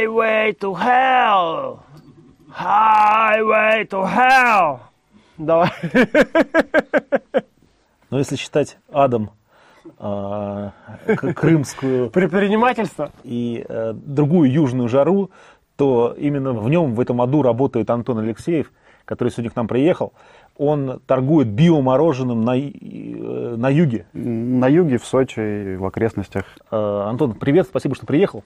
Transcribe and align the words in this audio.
Highway 0.00 0.56
to 0.60 0.74
hell! 0.74 1.84
Highway 2.48 3.86
to 3.90 4.06
hell! 4.06 4.80
Давай. 5.36 5.70
Но 8.08 8.18
если 8.18 8.36
считать 8.36 8.78
адом 8.90 9.32
а, 9.98 10.72
крымскую 11.36 12.08
Предпринимательство? 12.08 13.12
и 13.24 13.62
э, 13.68 13.92
другую 13.92 14.50
южную 14.50 14.88
жару, 14.88 15.30
то 15.76 16.14
именно 16.16 16.54
в 16.54 16.70
нем, 16.70 16.94
в 16.94 17.00
этом 17.00 17.20
аду 17.20 17.42
работает 17.42 17.90
Антон 17.90 18.20
Алексеев, 18.20 18.72
который 19.04 19.28
сегодня 19.28 19.50
к 19.50 19.56
нам 19.56 19.68
приехал. 19.68 20.14
Он 20.56 21.00
торгует 21.06 21.48
биомороженым 21.48 22.40
на, 22.40 22.58
э, 22.58 23.54
на 23.54 23.68
юге. 23.68 24.06
На 24.14 24.66
юге, 24.66 24.96
в 24.96 25.04
Сочи 25.04 25.76
в 25.76 25.84
окрестностях. 25.84 26.46
Э, 26.70 27.04
Антон, 27.06 27.34
привет, 27.34 27.66
спасибо, 27.66 27.94
что 27.94 28.06
приехал. 28.06 28.42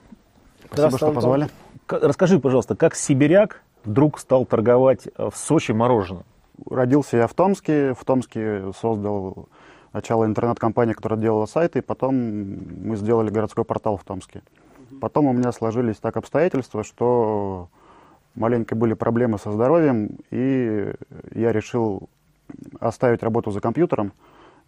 Спасибо, 0.77 0.97
что 0.97 1.11
позвали. 1.11 1.49
Расскажи, 1.87 2.39
пожалуйста, 2.39 2.75
как 2.75 2.95
сибиряк 2.95 3.61
вдруг 3.83 4.19
стал 4.19 4.45
торговать 4.45 5.07
э, 5.07 5.29
в 5.29 5.37
Сочи 5.37 5.71
мороженым? 5.71 6.23
Родился 6.69 7.17
я 7.17 7.27
в 7.27 7.33
Томске. 7.33 7.93
В 7.93 8.03
Томске 8.05 8.71
создал 8.79 9.47
начало 9.93 10.25
интернет-компании, 10.25 10.93
которая 10.93 11.19
делала 11.19 11.45
сайты. 11.45 11.79
и 11.79 11.81
Потом 11.81 12.15
мы 12.15 12.95
сделали 12.95 13.29
городской 13.29 13.63
портал 13.63 13.97
в 13.97 14.03
Томске. 14.03 14.41
Потом 15.01 15.27
у 15.27 15.33
меня 15.33 15.51
сложились 15.51 15.97
так 15.97 16.17
обстоятельства, 16.17 16.83
что 16.83 17.69
маленько 18.35 18.75
были 18.75 18.93
проблемы 18.93 19.37
со 19.37 19.51
здоровьем, 19.51 20.17
и 20.31 20.93
я 21.33 21.51
решил 21.51 22.09
оставить 22.79 23.23
работу 23.23 23.51
за 23.51 23.61
компьютером 23.61 24.13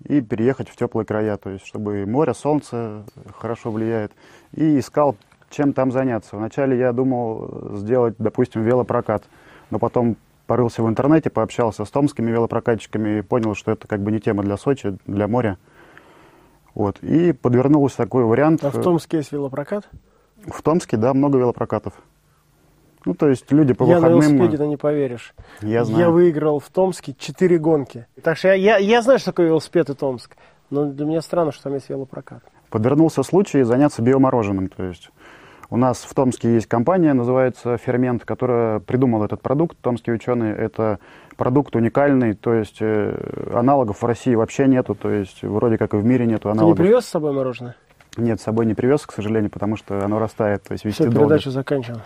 и 0.05 0.21
переехать 0.21 0.69
в 0.69 0.75
теплые 0.75 1.05
края, 1.05 1.37
то 1.37 1.49
есть 1.49 1.65
чтобы 1.65 2.05
море, 2.05 2.33
солнце 2.33 3.03
хорошо 3.37 3.71
влияет, 3.71 4.11
и 4.53 4.79
искал, 4.79 5.15
чем 5.49 5.73
там 5.73 5.91
заняться. 5.91 6.35
Вначале 6.35 6.77
я 6.77 6.91
думал 6.93 7.75
сделать, 7.77 8.15
допустим, 8.17 8.63
велопрокат, 8.63 9.23
но 9.69 9.79
потом 9.79 10.17
порылся 10.45 10.81
в 10.81 10.87
интернете, 10.87 11.29
пообщался 11.29 11.85
с 11.85 11.89
томскими 11.89 12.31
велопрокатчиками 12.31 13.19
и 13.19 13.21
понял, 13.21 13.53
что 13.53 13.71
это 13.71 13.87
как 13.87 14.01
бы 14.01 14.11
не 14.11 14.19
тема 14.19 14.43
для 14.43 14.57
Сочи, 14.57 14.97
для 15.05 15.27
моря. 15.27 15.57
Вот. 16.73 16.99
И 17.01 17.33
подвернулся 17.33 17.97
такой 17.97 18.23
вариант. 18.23 18.63
А 18.63 18.71
в 18.71 18.81
Томске 18.81 19.17
есть 19.17 19.31
велопрокат? 19.31 19.89
В 20.45 20.61
Томске, 20.61 20.95
да, 20.97 21.13
много 21.13 21.37
велопрокатов. 21.37 21.93
Ну, 23.05 23.13
то 23.13 23.29
есть 23.29 23.51
люди 23.51 23.73
по 23.73 23.83
я 23.85 23.99
на 23.99 24.09
выходным... 24.09 24.35
велосипеде, 24.37 24.57
ты 24.57 24.67
не 24.67 24.77
поверишь. 24.77 25.33
Я 25.61 25.85
знаю. 25.85 25.99
Я 25.99 26.09
выиграл 26.09 26.59
в 26.59 26.69
Томске 26.69 27.15
4 27.17 27.57
гонки. 27.57 28.05
Так 28.21 28.37
что 28.37 28.49
я, 28.49 28.53
я, 28.53 28.77
я 28.77 29.01
знаю, 29.01 29.19
что 29.19 29.31
такое 29.31 29.47
велосипед 29.47 29.89
и 29.89 29.93
Томск. 29.93 30.35
Но 30.69 30.85
для 30.85 31.05
меня 31.05 31.21
странно, 31.21 31.51
что 31.51 31.63
там 31.63 31.73
есть 31.75 31.89
велопрокат. 31.89 32.43
подвернулся 32.69 33.23
случай 33.23 33.63
заняться 33.63 34.01
биомороженым. 34.01 34.67
То 34.67 34.83
есть 34.83 35.09
у 35.69 35.77
нас 35.77 35.99
в 35.99 36.13
Томске 36.13 36.53
есть 36.53 36.67
компания, 36.67 37.13
называется 37.13 37.77
«Фермент», 37.77 38.23
которая 38.23 38.79
придумала 38.79 39.25
этот 39.25 39.41
продукт. 39.41 39.77
Томские 39.81 40.15
ученые. 40.15 40.55
Это 40.55 40.99
продукт 41.35 41.75
уникальный, 41.75 42.33
то 42.33 42.53
есть 42.53 42.77
э, 42.79 43.51
аналогов 43.53 44.01
в 44.01 44.05
России 44.05 44.33
вообще 44.33 44.67
нету. 44.67 44.95
То 44.95 45.09
есть 45.09 45.43
вроде 45.43 45.77
как 45.77 45.93
и 45.93 45.97
в 45.97 46.05
мире 46.05 46.25
нету 46.25 46.43
Ты 46.43 46.47
не 46.49 46.51
аналогов. 46.53 46.77
привез 46.77 47.05
с 47.05 47.09
собой 47.09 47.33
мороженое? 47.33 47.75
Нет, 48.15 48.39
с 48.39 48.43
собой 48.43 48.65
не 48.65 48.73
привез, 48.73 49.05
к 49.05 49.11
сожалению, 49.11 49.51
потому 49.51 49.75
что 49.75 50.03
оно 50.03 50.19
растает. 50.19 50.63
То 50.63 50.71
есть 50.71 50.85
вести 50.85 51.03
Все, 51.03 51.11
долго. 51.11 51.27
передачу 51.27 51.51
заканчиваем. 51.51 52.01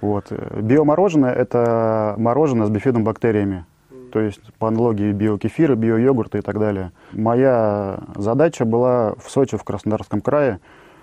Вот. 0.00 0.30
Биомороженое– 0.30 1.32
это 1.34 2.14
мороженое 2.18 2.66
с 2.66 2.70
бифидобактериями. 2.70 3.64
То 4.12 4.20
есть 4.20 4.40
по 4.58 4.68
аналогии 4.68 5.12
биокефира, 5.12 5.74
биойогурта 5.74 6.38
и 6.38 6.40
так 6.40 6.58
далее. 6.58 6.92
Моя 7.12 8.00
задача 8.16 8.64
была 8.64 9.14
в 9.14 9.30
Сочи, 9.30 9.56
в 9.56 9.64
Краснодарском 9.64 10.20
крае, 10.20 10.60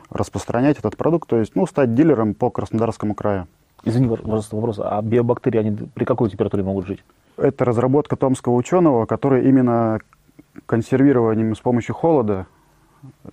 распространять 0.09 0.79
этот 0.79 0.97
продукт, 0.97 1.29
то 1.29 1.37
есть 1.37 1.55
ну, 1.55 1.65
стать 1.65 1.93
дилером 1.93 2.33
по 2.33 2.49
Краснодарскому 2.49 3.13
краю. 3.13 3.47
Извини, 3.83 4.07
пожалуйста, 4.07 4.55
вопрос. 4.55 4.79
А 4.79 5.01
биобактерии, 5.01 5.59
они 5.59 5.71
при 5.93 6.05
какой 6.05 6.29
температуре 6.29 6.63
могут 6.63 6.87
жить? 6.87 7.03
Это 7.37 7.65
разработка 7.65 8.15
томского 8.15 8.55
ученого, 8.55 9.05
который 9.05 9.47
именно 9.47 9.99
консервированием 10.65 11.55
с 11.55 11.59
помощью 11.59 11.93
холода 11.93 12.47
э, 13.03 13.29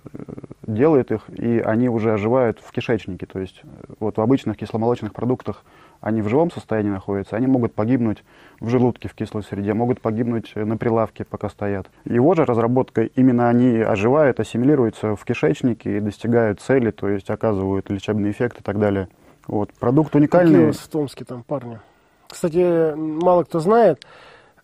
делает 0.67 1.11
их, 1.11 1.21
и 1.29 1.59
они 1.59 1.89
уже 1.89 2.13
оживают 2.13 2.59
в 2.59 2.71
кишечнике. 2.71 3.25
То 3.25 3.39
есть 3.39 3.61
э, 3.63 3.67
вот 3.99 4.17
в 4.17 4.21
обычных 4.21 4.57
кисломолочных 4.57 5.13
продуктах 5.13 5.63
они 6.01 6.21
в 6.21 6.29
живом 6.29 6.51
состоянии 6.51 6.89
находятся, 6.89 7.35
они 7.35 7.47
могут 7.47 7.73
погибнуть 7.73 8.23
в 8.59 8.69
желудке 8.69 9.07
в 9.09 9.13
кислой 9.13 9.43
среде, 9.43 9.73
могут 9.73 10.01
погибнуть 10.01 10.51
э, 10.55 10.63
на 10.63 10.77
прилавке, 10.77 11.25
пока 11.25 11.49
стоят. 11.49 11.87
Его 12.05 12.33
же 12.35 12.45
разработка, 12.45 13.03
именно 13.03 13.49
они 13.49 13.77
оживают, 13.77 14.39
ассимилируются 14.39 15.15
в 15.15 15.23
кишечнике 15.25 15.97
и 15.97 15.99
достигают 15.99 16.61
цели, 16.61 16.91
то 16.91 17.09
есть 17.09 17.29
оказывают 17.29 17.89
лечебный 17.89 18.31
эффект 18.31 18.59
и 18.59 18.63
так 18.63 18.79
далее. 18.79 19.07
Вот. 19.47 19.71
Продукт 19.73 20.11
Какие 20.11 20.19
у 20.19 20.23
уникальный. 20.23 20.65
вас 20.67 20.77
в 20.77 20.87
Томске 20.87 21.25
там 21.25 21.43
парни? 21.43 21.79
Кстати, 22.27 22.93
мало 22.95 23.43
кто 23.43 23.59
знает, 23.59 24.05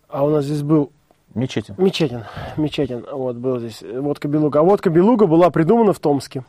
а 0.08 0.24
у 0.24 0.30
нас 0.30 0.44
здесь 0.44 0.62
был 0.62 0.90
Мечети. 1.34 1.74
Мечетин. 1.78 2.24
Мечетин. 2.58 3.06
Вот 3.10 3.36
был 3.36 3.58
здесь 3.58 3.82
водка 3.82 4.28
Белуга. 4.28 4.60
А 4.60 4.62
водка 4.62 4.90
Белуга 4.90 5.26
была 5.26 5.48
придумана 5.50 5.92
в 5.92 5.98
Томске. 5.98 6.44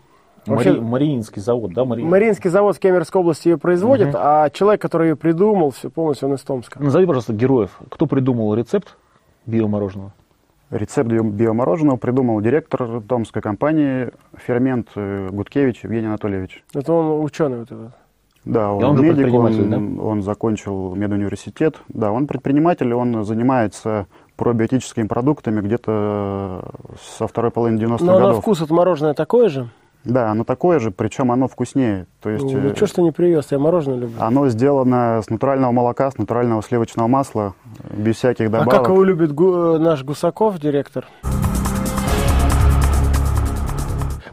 Вообще- 0.45 0.71
Мари- 0.73 0.79
Мариинский 0.81 1.41
завод, 1.41 1.73
да, 1.73 1.85
Мари... 1.85 2.01
Мариинский 2.03 2.49
завод 2.49 2.75
в 2.75 2.79
Кемеровской 2.79 3.21
области 3.21 3.47
ее 3.49 3.57
производит, 3.57 4.13
а 4.13 4.49
человек, 4.49 4.81
который 4.81 5.09
ее 5.09 5.15
придумал, 5.15 5.71
все 5.71 5.89
полностью 5.89 6.27
он 6.29 6.35
из 6.35 6.41
Томска. 6.41 6.81
Назови, 6.83 7.05
пожалуйста, 7.05 7.33
героев. 7.33 7.79
Кто 7.89 8.05
придумал 8.07 8.53
рецепт 8.55 8.97
биомороженого? 9.45 10.11
Рецепт 10.69 11.09
био- 11.09 11.23
биомороженого 11.29 11.97
придумал 11.97 12.41
директор 12.41 13.01
томской 13.01 13.41
компании 13.43 14.09
«Фермент» 14.35 14.87
э, 14.95 15.29
Гудкевич 15.31 15.83
Евгений 15.83 16.07
Анатольевич. 16.07 16.63
Это 16.73 16.91
он 16.93 17.23
ученый 17.23 17.59
вот 17.59 17.71
этот. 17.71 17.91
Да, 18.43 18.73
он, 18.73 18.83
он 18.83 19.01
медик, 19.01 19.31
он, 19.33 19.99
он 19.99 20.21
закончил 20.23 20.95
медуниверситет. 20.95 21.79
Да, 21.87 22.11
он 22.11 22.27
предприниматель, 22.27 22.91
он 22.93 23.23
занимается 23.23 24.07
пробиотическими 24.35 25.07
продуктами 25.07 25.61
где-то 25.61 26.71
со 27.01 27.27
второй 27.27 27.51
половины 27.51 27.79
90-х 27.79 28.03
Но 28.03 28.13
на 28.19 28.19
годов. 28.25 28.41
вкус 28.41 28.61
это 28.61 28.73
мороженое 28.73 29.13
такое 29.13 29.47
же. 29.49 29.69
Да, 30.05 30.31
оно 30.31 30.43
такое 30.43 30.79
же, 30.79 30.91
причем 30.91 31.31
оно 31.31 31.47
вкуснее. 31.47 32.07
То 32.21 32.29
есть 32.29 32.43
Ну, 32.43 32.57
э, 32.71 32.75
что 32.75 32.87
ж 32.87 32.91
ты 32.91 33.01
не 33.01 33.11
привез? 33.11 33.47
Я 33.51 33.59
мороженое 33.59 33.97
люблю. 33.99 34.15
оно 34.19 34.49
сделано 34.49 35.21
с 35.25 35.29
натурального 35.29 35.71
молока, 35.71 36.11
с 36.11 36.17
натурального 36.17 36.61
сливочного 36.61 37.07
масла, 37.07 37.53
без 37.89 38.17
всяких 38.17 38.47
А 38.47 38.49
добавок. 38.49 38.73
как 38.73 38.87
его 38.89 39.03
любит 39.03 39.31
гу- 39.31 39.75
э, 39.75 39.77
наш 39.79 40.03
Гусаков, 40.03 40.59
директор? 40.59 41.05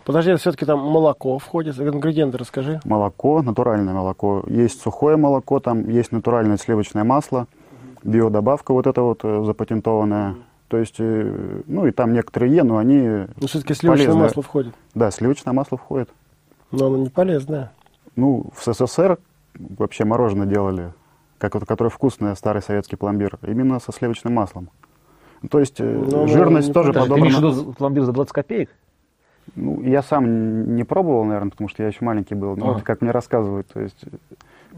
Подожди, 0.05 0.35
все-таки 0.37 0.65
там 0.67 0.81
молоко 0.81 1.39
входит. 1.39 1.79
Ингредиенты 1.79 2.37
расскажи. 2.39 2.81
Молоко, 2.85 3.43
натуральное 3.43 3.95
молоко. 3.95 4.43
Есть 4.49 4.81
сухое 4.81 5.17
молоко, 5.17 5.61
там 5.61 5.89
есть 5.89 6.11
натуральное 6.11 6.57
сливочное 6.57 7.05
масло, 7.05 7.47
биодобавка 8.03 8.73
вот 8.73 8.89
эта 8.89 9.03
вот 9.03 9.21
э, 9.23 9.45
запатентованная. 9.45 10.35
То 10.71 10.79
есть, 10.79 10.95
э, 11.01 11.63
ну 11.67 11.87
и 11.87 11.91
там 11.91 12.13
некоторые 12.13 12.55
Е, 12.55 12.63
но 12.63 12.79
они, 12.79 13.27
Ну, 13.41 13.47
все-таки 13.49 13.75
сливочное 13.75 14.07
Полезно. 14.07 14.23
масло 14.23 14.43
входит. 14.45 14.75
да, 14.95 15.11
сливочное 15.11 15.53
масло 15.53 15.77
входит. 15.77 16.09
Но 16.71 16.87
оно 16.87 16.99
не 16.99 17.09
полезное. 17.09 17.73
Ну, 18.15 18.47
в 18.55 18.63
СССР 18.73 19.19
вообще 19.59 20.05
мороженое 20.05 20.47
делали, 20.47 20.93
как 21.39 21.55
вот, 21.57 21.67
которое 21.67 21.91
вкусное, 21.91 22.37
старый 22.37 22.63
советский 22.63 22.95
пломбир, 22.95 23.39
именно 23.43 23.81
со 23.81 23.93
сливочным 23.93 24.33
маслом. 24.35 24.71
То 25.51 25.59
есть 25.59 25.81
э, 25.81 25.85
Ну, 25.85 26.29
жирность 26.29 26.69
не 26.69 26.73
тоже 26.75 26.93
подожди, 26.93 27.15
Ты 27.15 27.21
имеешь 27.21 27.35
в 27.37 27.41
виду 27.41 27.73
пломбир 27.73 28.05
за 28.05 28.13
20 28.13 28.33
копеек? 28.33 28.71
Ну, 29.57 29.83
я 29.83 30.03
сам 30.05 30.77
не 30.77 30.85
пробовал, 30.85 31.25
наверное, 31.25 31.51
потому 31.51 31.69
что 31.69 31.83
я 31.83 31.89
еще 31.89 32.05
маленький 32.05 32.37
был. 32.37 32.55
Но 32.57 32.67
Ага. 32.67 32.75
вот 32.75 32.83
как 32.85 33.01
мне 33.01 33.11
рассказывают, 33.11 33.67
то 33.73 33.81
есть 33.81 34.05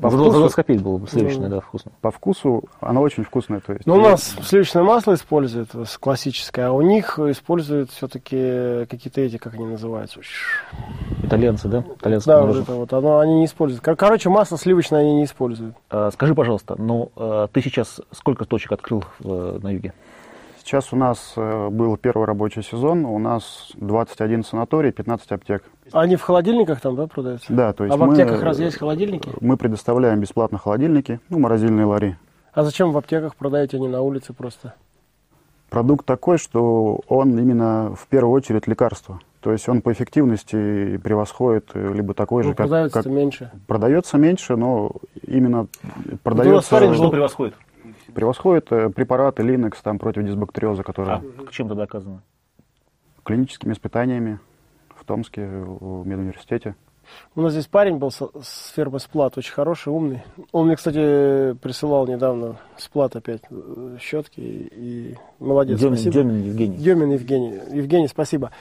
по 0.01 0.11
за, 0.11 0.17
вкусу, 0.17 0.31
за 0.33 0.39
20 0.39 0.55
копеек 0.57 0.83
было 0.83 0.99
бы 0.99 1.07
сливочное, 1.09 1.49
Ну. 1.49 1.55
да, 1.57 1.61
вкусно. 1.61 1.93
по 2.01 2.11
вкусу 2.11 2.65
оно 2.81 3.01
очень 3.03 3.25
вкусное. 3.25 3.61
То 3.61 3.73
есть, 3.75 3.87
Ну, 3.87 3.95
у 3.95 3.99
э, 4.01 4.03
нас 4.11 4.37
сливочное 4.43 4.83
масло 4.83 5.15
используют, 5.15 5.71
э, 5.75 5.85
классическое, 6.00 6.69
а 6.69 6.73
у 6.73 6.81
них 6.83 7.19
используют 7.19 7.91
все-таки 7.91 8.87
какие-то 8.87 9.21
эти, 9.21 9.37
как 9.37 9.55
они 9.55 9.67
называются? 9.67 10.21
Итальянцы, 11.23 11.69
да? 11.69 11.85
Итальянское 11.99 12.33
Да, 12.37 12.43
вот 12.47 12.56
это 12.56 12.73
вот, 12.73 12.93
оно 12.93 13.19
они 13.19 13.35
не 13.41 13.44
используют. 13.47 13.85
Кор- 13.85 13.97
Короче, 13.97 14.29
масло 14.29 14.56
сливочное 14.59 15.00
они 15.00 15.15
не 15.17 15.25
используют. 15.25 15.75
А, 15.91 16.11
Скажи, 16.11 16.35
пожалуйста, 16.35 16.75
ну 16.79 17.11
а, 17.17 17.47
ты 17.49 17.61
сейчас 17.62 18.00
сколько 18.11 18.45
точек 18.45 18.73
открыл 18.73 19.05
в- 19.21 19.59
на 19.62 19.69
юге? 19.71 19.93
Сейчас 20.65 20.93
у 20.93 20.97
нас 20.97 21.33
э, 21.37 21.69
был 21.71 21.97
первый 21.97 22.25
рабочий 22.25 22.62
сезон, 22.62 23.05
у 23.05 23.19
нас 23.19 23.73
21 23.75 24.45
санаторий, 24.45 24.93
15 24.93 25.33
аптек. 25.33 25.65
Они 25.93 26.17
в 26.17 26.23
холодильниках 26.23 26.81
там, 26.81 26.97
да, 26.97 27.06
продаются? 27.06 27.53
Да, 27.53 27.73
то 27.73 27.85
есть 27.85 27.94
а 27.94 27.99
в 27.99 28.00
мы, 28.06 28.12
аптеках 28.12 28.43
разве 28.43 28.67
есть 28.67 28.79
холодильники? 28.79 29.31
мы 29.41 29.56
предоставляем 29.56 30.21
бесплатно 30.21 30.59
холодильники, 30.59 31.21
ну, 31.29 31.39
морозильные 31.39 31.85
лари. 31.87 32.17
А 32.55 32.65
зачем 32.65 32.93
в 32.93 32.97
аптеках 32.99 33.37
продаете, 33.37 33.77
а 33.77 33.81
не 33.81 33.89
на 33.89 34.00
улице 34.03 34.33
просто? 34.33 34.75
Продукт 35.71 36.05
такой, 36.05 36.39
что 36.39 37.00
он 37.09 37.39
именно 37.39 37.94
в 37.97 38.06
первую 38.09 38.33
очередь 38.35 38.67
лекарство. 38.67 39.21
То 39.41 39.53
есть 39.53 39.69
он 39.69 39.81
по 39.83 39.91
эффективности 39.93 40.99
превосходит 40.99 41.71
э, 41.75 41.93
либо 41.93 42.15
такой 42.15 42.43
Ну, 42.45 42.50
же, 42.50 42.55
как, 42.55 42.67
продается 42.69 43.03
как- 43.03 43.12
меньше. 43.12 43.50
продается 43.67 44.17
меньше, 44.19 44.56
но 44.56 44.93
именно 45.27 45.67
Ну, 45.83 46.19
продается, 46.23 46.69
смотри, 46.69 46.95
Что 46.95 47.11
превосходит? 47.11 47.55
превосходит 48.15 48.71
э, 48.71 48.91
препараты 48.91 49.43
Linux 49.43 49.75
там 49.83 49.99
против 49.99 50.25
дисбактериоза, 50.25 50.83
которые 50.85 51.17
А 51.17 51.23
чем 51.50 51.67
это 51.67 51.75
доказано? 51.75 52.23
клиническими 53.25 53.73
испытаниями 53.73 54.38
в 55.02 55.04
Томске, 55.04 55.46
в 55.46 56.06
медуниверситете. 56.06 56.76
У 57.34 57.43
нас 57.43 57.52
здесь 57.52 57.66
парень 57.66 57.96
был 57.96 58.10
с, 58.10 58.72
фермы 58.75 59.00
Сплат, 59.00 59.37
очень 59.37 59.52
хороший, 59.52 59.93
умный. 59.93 60.22
Он 60.52 60.66
мне, 60.66 60.76
кстати, 60.76 61.54
присылал 61.54 62.06
недавно 62.06 62.56
Сплат 62.76 63.16
опять 63.16 63.43
э, 63.50 63.96
щетки 64.00 64.40
и, 64.40 64.69
и 64.72 65.16
молодец, 65.40 65.81
Демин, 65.81 65.96
спасибо. 65.96 66.14
Демин 66.14 66.43
Евгений. 66.43 66.76
Демин 66.76 67.10
Евгений. 67.10 67.60
Евгений, 67.72 68.08
спасибо. 68.08 68.52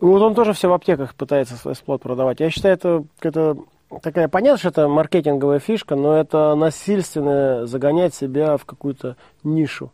Вот 0.00 0.22
он 0.22 0.34
тоже 0.34 0.54
все 0.54 0.68
в 0.68 0.72
аптеках 0.72 1.14
пытается 1.14 1.56
свой 1.56 1.74
сплот 1.74 2.02
продавать. 2.02 2.40
Я 2.40 2.50
считаю, 2.50 2.74
это 2.74 3.04
какая-то 3.18 3.62
такая, 4.02 4.28
понятно, 4.28 4.58
что 4.58 4.68
это 4.68 4.88
маркетинговая 4.88 5.58
фишка, 5.58 5.96
но 5.96 6.16
это 6.16 6.54
насильственно 6.54 7.66
загонять 7.66 8.14
себя 8.14 8.56
в 8.56 8.64
какую-то 8.64 9.16
нишу. 9.42 9.90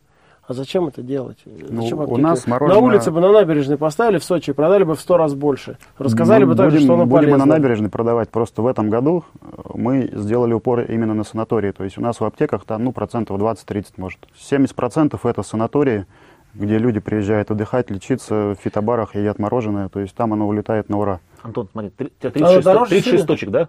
А 0.47 0.53
зачем 0.53 0.87
это 0.87 1.01
делать? 1.01 1.39
Ну, 1.45 1.81
Зачем 1.81 1.99
у 2.01 2.17
нас 2.17 2.45
На 2.45 2.51
мороженое- 2.51 2.83
улице 2.83 3.09
бы 3.11 3.19
на 3.19 3.31
набережной 3.31 3.77
поставили 3.77 4.19
в 4.19 4.23
Сочи 4.23 4.53
продали 4.53 4.83
бы 4.83 4.95
в 4.95 4.99
сто 5.01 5.17
раз 5.17 5.33
больше. 5.33 5.77
Рассказали 5.97 6.43
Мы 6.43 6.51
бы 6.51 6.55
также, 6.55 6.77
будем, 6.77 6.85
что 6.85 6.93
оно 6.93 7.05
будем 7.07 7.23
полезно. 7.31 7.45
на 7.45 7.55
набережной 7.55 7.89
продавать. 7.89 8.29
Просто 8.29 8.61
в 8.61 8.67
этом 8.67 8.91
году 8.91 9.23
э, 9.41 9.47
мы 9.73 10.07
сделали 10.13 10.53
упор 10.53 10.81
именно 10.81 11.15
на 11.15 11.23
санатории. 11.23 11.71
То 11.71 11.83
есть 11.83 11.97
у 11.97 12.01
нас 12.01 12.19
в 12.19 12.23
аптеках 12.25 12.63
там, 12.63 12.83
ну, 12.83 12.91
процентов 12.91 13.39
20-30 13.39 13.93
может. 13.97 14.19
70 14.37 14.75
процентов 14.75 15.25
это 15.25 15.41
санатории, 15.41 16.05
где 16.53 16.77
люди 16.77 16.99
приезжают 16.99 17.49
отдыхать, 17.49 17.89
лечиться, 17.89 18.53
в 18.53 18.55
фитобарах 18.63 19.15
едят 19.15 19.39
мороженое. 19.39 19.89
То 19.89 19.99
есть 19.99 20.13
там 20.13 20.31
оно 20.31 20.47
улетает 20.47 20.89
на 20.89 20.99
ура. 20.99 21.21
Антон, 21.41 21.67
смотри, 21.71 21.89
три- 21.89 22.07
у 22.07 22.21
тебя 22.21 22.29
Оно 22.35 22.47
36, 22.61 22.65
дороже 22.65 22.89
36 22.91 23.11
сильно? 23.11 23.25
точек, 23.27 23.49
да? 23.49 23.67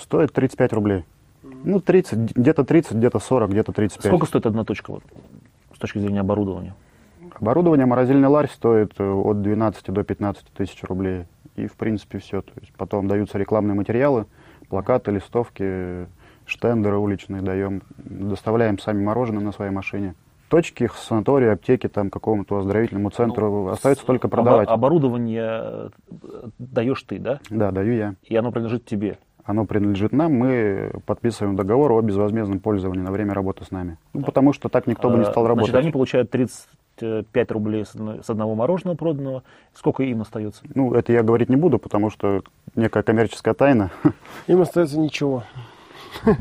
Стоит 0.00 0.32
35 0.32 0.72
рублей. 0.74 1.04
Ну, 1.64 1.80
30, 1.80 2.36
где-то 2.36 2.62
30, 2.64 2.92
где-то 2.92 3.18
40, 3.18 3.50
где-то 3.50 3.72
35. 3.72 4.10
Сколько 4.12 4.26
стоит 4.26 4.46
одна 4.46 4.64
точка 4.64 4.92
вот, 4.92 5.02
с 5.78 5.80
точки 5.80 5.98
зрения 5.98 6.20
оборудования? 6.20 6.74
Оборудование 7.40 7.86
морозильный 7.86 8.26
ларь 8.26 8.48
стоит 8.48 8.94
э, 8.98 9.08
от 9.08 9.42
12 9.42 9.92
до 9.92 10.02
15 10.02 10.44
тысяч 10.46 10.82
рублей. 10.82 11.26
И, 11.54 11.68
в 11.68 11.74
принципе, 11.76 12.18
все. 12.18 12.42
То 12.42 12.50
есть 12.60 12.72
потом 12.76 13.06
даются 13.06 13.38
рекламные 13.38 13.74
материалы, 13.74 14.26
плакаты, 14.68 15.12
листовки, 15.12 16.08
штендеры 16.46 16.98
уличные 16.98 17.42
даем. 17.42 17.82
Доставляем 17.96 18.80
сами 18.80 19.04
мороженое 19.04 19.42
на 19.42 19.52
своей 19.52 19.70
машине. 19.70 20.14
Точки, 20.48 20.90
санатории, 20.96 21.48
аптеки, 21.50 21.88
там, 21.88 22.10
какому-то 22.10 22.56
оздоровительному 22.58 23.10
центру 23.10 23.68
остается 23.68 24.04
только 24.04 24.26
Обо- 24.26 24.30
продавать. 24.30 24.68
оборудование 24.68 25.90
э, 26.10 26.48
даешь 26.58 27.02
ты, 27.04 27.18
да? 27.20 27.38
Да, 27.50 27.70
даю 27.70 27.92
я. 27.92 28.14
И 28.24 28.34
оно 28.34 28.50
принадлежит 28.50 28.84
тебе. 28.84 29.18
Оно 29.48 29.64
принадлежит 29.64 30.12
нам, 30.12 30.34
мы 30.34 30.90
подписываем 31.06 31.56
договор 31.56 31.92
о 31.92 32.02
безвозмездном 32.02 32.60
пользовании 32.60 33.00
на 33.02 33.10
время 33.10 33.32
работы 33.32 33.64
с 33.64 33.70
нами. 33.70 33.96
Ну, 34.12 34.20
потому 34.20 34.52
что 34.52 34.68
так 34.68 34.86
никто 34.86 35.08
бы 35.08 35.16
не 35.16 35.22
А, 35.22 35.30
стал 35.30 35.46
работать. 35.46 35.70
Значит, 35.70 35.84
они 35.86 35.90
получают 35.90 36.30
35 36.30 37.50
рублей 37.52 37.86
с 37.86 38.28
одного 38.28 38.54
мороженого 38.54 38.94
проданного. 38.94 39.42
Сколько 39.72 40.02
им 40.02 40.20
остается? 40.20 40.62
Ну, 40.74 40.92
это 40.92 41.14
я 41.14 41.22
говорить 41.22 41.48
не 41.48 41.56
буду, 41.56 41.78
потому 41.78 42.10
что 42.10 42.42
некая 42.76 43.02
коммерческая 43.02 43.54
тайна. 43.54 43.90
Им 44.48 44.60
остается 44.60 44.98
ничего. 44.98 45.44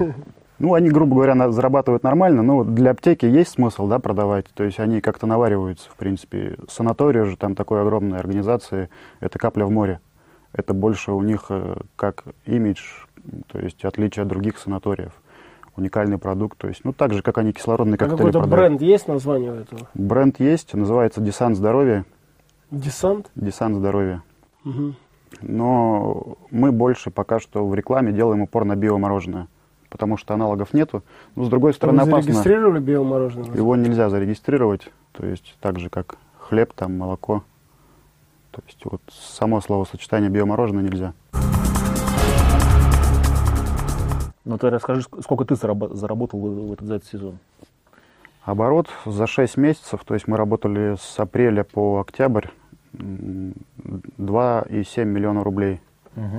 Ну, 0.59 0.73
они, 0.73 0.89
грубо 0.89 1.17
говоря, 1.17 1.51
зарабатывают 1.51 2.01
нормально, 2.01 2.41
но 2.41 2.63
для 2.63 2.89
аптеки 2.89 3.27
есть 3.27 3.51
смысл, 3.51 3.85
да, 3.85 3.99
продавать. 3.99 4.47
То 4.55 4.63
есть 4.63 4.79
они 4.79 5.01
как-то 5.01 5.27
навариваются, 5.27 5.87
в 5.87 5.95
принципе. 5.95 6.57
Санаторий 6.67 7.25
же 7.25 7.37
там 7.37 7.53
такой 7.53 7.81
огромной 7.83 8.17
организации, 8.17 8.89
это 9.19 9.37
капля 9.37 9.65
в 9.65 9.69
море. 9.69 9.99
Это 10.53 10.73
больше 10.73 11.11
у 11.11 11.21
них 11.21 11.45
э, 11.49 11.77
как 11.95 12.23
имидж, 12.45 12.81
то 13.47 13.59
есть 13.59 13.83
отличие 13.85 14.23
от 14.23 14.29
других 14.29 14.57
санаториев. 14.57 15.11
Уникальный 15.75 16.17
продукт, 16.17 16.57
то 16.57 16.67
есть, 16.67 16.81
ну, 16.83 16.91
так 16.91 17.13
же, 17.13 17.21
как 17.21 17.37
они 17.37 17.53
кислородные 17.53 17.95
А 17.95 17.97
коктейли 17.99 18.17
какой-то 18.17 18.39
продают. 18.39 18.79
бренд 18.79 18.81
есть 18.81 19.07
название 19.07 19.51
у 19.51 19.55
этого? 19.55 19.87
Бренд 19.93 20.39
есть, 20.39 20.73
называется 20.73 21.21
«Десант 21.21 21.55
здоровья». 21.55 22.03
Десант? 22.71 23.29
«Десант 23.35 23.75
здоровья». 23.75 24.23
Мгм. 24.63 24.95
Но 25.41 26.37
мы 26.49 26.71
больше 26.71 27.11
пока 27.11 27.39
что 27.39 27.67
в 27.67 27.75
рекламе 27.75 28.11
делаем 28.11 28.41
упор 28.41 28.65
на 28.65 28.75
биомороженое, 28.75 29.47
потому 29.89 30.17
что 30.17 30.33
аналогов 30.33 30.73
нету. 30.73 31.03
Но, 31.35 31.43
с 31.43 31.49
другой 31.49 31.71
Вы 31.71 31.75
стороны, 31.75 32.01
опасно. 32.01 32.21
зарегистрировали 32.21 32.79
биомороженое? 32.79 33.55
Его 33.55 33.75
нельзя 33.75 34.09
зарегистрировать, 34.09 34.89
то 35.11 35.25
есть 35.27 35.57
так 35.61 35.79
же, 35.79 35.89
как 35.89 36.17
хлеб, 36.39 36.73
там, 36.73 36.97
молоко. 36.97 37.43
То 38.57 38.63
есть 38.65 38.79
вот 38.85 39.01
само 39.11 39.61
словосочетание 39.61 40.29
биомороженое 40.31 40.81
нельзя. 40.83 41.13
Ну, 44.45 44.57
ты 44.57 44.69
расскажи, 44.69 45.01
ск- 45.01 45.21
сколько 45.21 45.45
ты 45.45 45.53
зарабо- 45.55 45.93
заработал 45.93 46.39
в, 46.39 46.73
этот, 46.73 46.87
за 46.87 46.95
этот 46.95 47.07
сезон? 47.09 47.37
Оборот 48.43 48.87
за 49.05 49.27
6 49.27 49.57
месяцев, 49.57 50.01
то 50.05 50.13
есть 50.13 50.27
мы 50.27 50.37
работали 50.37 50.95
с 50.99 51.19
апреля 51.19 51.63
по 51.65 51.99
октябрь, 51.99 52.47
м, 52.97 53.53
2,7 54.17 55.03
миллиона 55.09 55.43
рублей. 55.43 55.79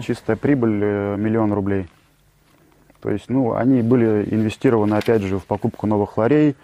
Чистая 0.03 0.37
прибыль 0.37 0.81
э, 0.83 1.17
миллион 1.17 1.53
рублей. 1.53 1.87
То 3.01 3.11
есть, 3.11 3.29
ну, 3.29 3.55
они 3.55 3.81
были 3.83 4.27
инвестированы, 4.35 4.95
опять 4.95 5.23
же, 5.23 5.39
в 5.39 5.45
покупку 5.45 5.87
новых 5.87 6.17
ларей, 6.17 6.57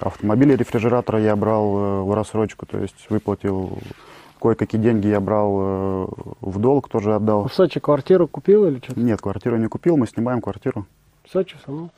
автомобили, 0.00 0.54
рефрижератора 0.54 1.18
я 1.20 1.34
брал 1.34 1.78
э, 1.78 2.02
в 2.02 2.12
рассрочку, 2.14 2.66
то 2.66 2.78
есть 2.78 3.06
выплатил 3.08 3.78
кое-какие 4.42 4.80
деньги 4.80 5.06
я 5.06 5.20
брал 5.20 5.58
э, 5.60 6.06
в 6.40 6.58
долг, 6.58 6.88
тоже 6.88 7.14
отдал. 7.14 7.46
В 7.46 7.54
Сочи 7.54 7.78
квартиру 7.78 8.26
купил 8.26 8.66
или 8.66 8.78
что-то? 8.78 8.98
Нет, 8.98 9.20
квартиру 9.20 9.56
не 9.56 9.68
купил, 9.68 9.96
мы 9.96 10.08
снимаем 10.08 10.40
квартиру. 10.40 10.84
В 11.24 11.30
Сочи 11.30 11.56
самому? 11.64 11.90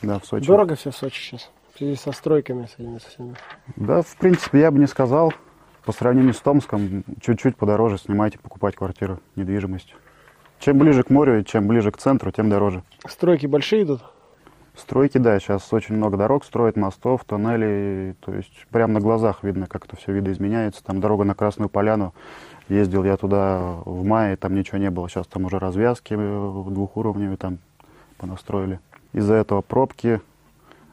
Да, 0.00 0.18
в 0.18 0.24
Сочи. 0.24 0.46
Дорого 0.46 0.76
все 0.76 0.90
в 0.90 0.96
Сочи 0.96 1.20
сейчас. 1.20 1.50
В 1.74 1.78
связи 1.78 1.96
со 1.96 2.12
стройками 2.12 2.66
с 2.66 2.74
этими 2.78 2.98
со 2.98 3.08
всеми. 3.08 3.34
Да, 3.76 4.00
в 4.00 4.16
принципе, 4.16 4.60
я 4.60 4.70
бы 4.70 4.78
не 4.78 4.86
сказал. 4.86 5.34
По 5.84 5.92
сравнению 5.92 6.34
с 6.34 6.40
Томском, 6.40 7.04
чуть-чуть 7.20 7.56
подороже 7.56 7.98
снимайте, 7.98 8.38
покупать 8.38 8.76
квартиру, 8.76 9.20
недвижимость. 9.36 9.94
Чем 10.58 10.78
ближе 10.78 11.02
к 11.02 11.10
морю, 11.10 11.42
чем 11.44 11.66
ближе 11.68 11.90
к 11.90 11.98
центру, 11.98 12.32
тем 12.32 12.48
дороже. 12.48 12.82
Стройки 13.06 13.46
большие 13.46 13.82
идут? 13.82 14.02
Стройки, 14.80 15.18
да, 15.18 15.38
сейчас 15.38 15.72
очень 15.72 15.94
много 15.94 16.16
дорог 16.16 16.44
строят, 16.44 16.76
мостов, 16.76 17.24
тоннелей. 17.24 18.14
То 18.14 18.32
есть 18.34 18.66
прямо 18.70 18.94
на 18.94 19.00
глазах 19.00 19.44
видно, 19.44 19.66
как 19.66 19.84
это 19.84 19.96
все 19.96 20.12
видоизменяется. 20.12 20.82
Там 20.82 21.00
дорога 21.00 21.24
на 21.24 21.34
Красную 21.34 21.68
Поляну. 21.68 22.14
Ездил 22.68 23.04
я 23.04 23.16
туда 23.16 23.74
в 23.84 24.04
мае, 24.04 24.36
там 24.36 24.54
ничего 24.54 24.78
не 24.78 24.90
было. 24.90 25.08
Сейчас 25.08 25.26
там 25.26 25.44
уже 25.44 25.58
развязки 25.58 26.14
э, 26.18 26.64
двухуровневые 26.70 27.36
там 27.36 27.58
понастроили. 28.16 28.80
Из-за 29.12 29.34
этого 29.34 29.60
пробки 29.60 30.20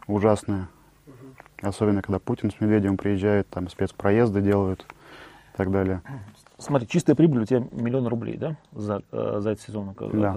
ужасные. 0.08 0.68
Особенно, 1.62 2.02
когда 2.02 2.20
Путин 2.20 2.52
с 2.52 2.60
Медведевым 2.60 2.98
приезжает, 2.98 3.48
там 3.50 3.70
спецпроезды 3.70 4.42
делают 4.42 4.86
и 5.54 5.58
так 5.58 5.72
далее. 5.72 6.02
Смотри, 6.58 6.88
чистая 6.88 7.16
прибыль 7.16 7.42
у 7.44 7.46
тебя 7.46 7.64
миллион 7.72 8.08
рублей, 8.08 8.38
да, 8.38 8.58
за, 8.74 9.02
э, 9.12 9.38
за 9.40 9.52
этот 9.52 9.64
сезон 9.64 9.90
ока- 9.90 10.10
Да. 10.12 10.34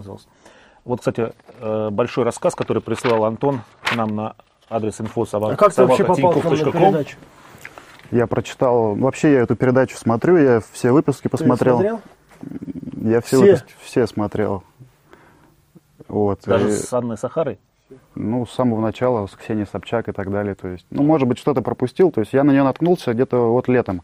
Вот, 0.91 0.99
кстати, 0.99 1.33
э, 1.61 1.91
большой 1.93 2.25
рассказ, 2.25 2.57
который 2.57 2.83
прислал 2.83 3.25
Антон 3.25 3.61
к 3.81 3.95
нам 3.95 4.17
на 4.17 4.35
адрес 4.69 4.99
info 4.99 5.25
А 5.53 5.55
как 5.55 5.73
ты 5.73 5.87
вообще 5.87 6.03
попал 6.03 6.33
к 6.33 6.45
нам 6.45 6.53
на 6.53 6.73
передачу? 6.73 7.17
Я 8.11 8.27
прочитал, 8.27 8.97
вообще 8.97 9.35
я 9.35 9.41
эту 9.43 9.55
передачу 9.55 9.97
смотрю, 9.97 10.37
я 10.37 10.61
все 10.73 10.91
выпуски 10.91 11.23
Ты 11.23 11.29
посмотрел. 11.29 11.75
смотрел? 11.77 12.01
Я 12.97 13.21
все, 13.21 13.37
Все? 13.37 13.39
выпуски 13.39 13.75
все 13.85 14.07
смотрел. 14.09 14.65
Вот. 16.09 16.41
Даже 16.45 16.71
и, 16.71 16.73
с 16.73 16.93
Анной 16.93 17.17
Сахарой. 17.17 17.61
ну, 18.17 18.45
с 18.45 18.51
самого 18.51 18.81
начала, 18.81 19.29
с 19.29 19.37
Ксенией 19.37 19.69
Собчак 19.71 20.09
и 20.09 20.13
так 20.13 20.29
далее. 20.33 20.57
То 20.57 20.67
есть, 20.67 20.87
ну, 20.91 21.05
может 21.05 21.29
быть, 21.29 21.39
что-то 21.39 21.63
пропустил. 21.63 22.11
То 22.11 22.19
есть 22.19 22.33
я 22.33 22.43
на 22.43 22.51
нее 22.51 22.65
наткнулся 22.65 23.15
где-то 23.15 23.53
вот 23.53 23.69
летом. 23.69 24.03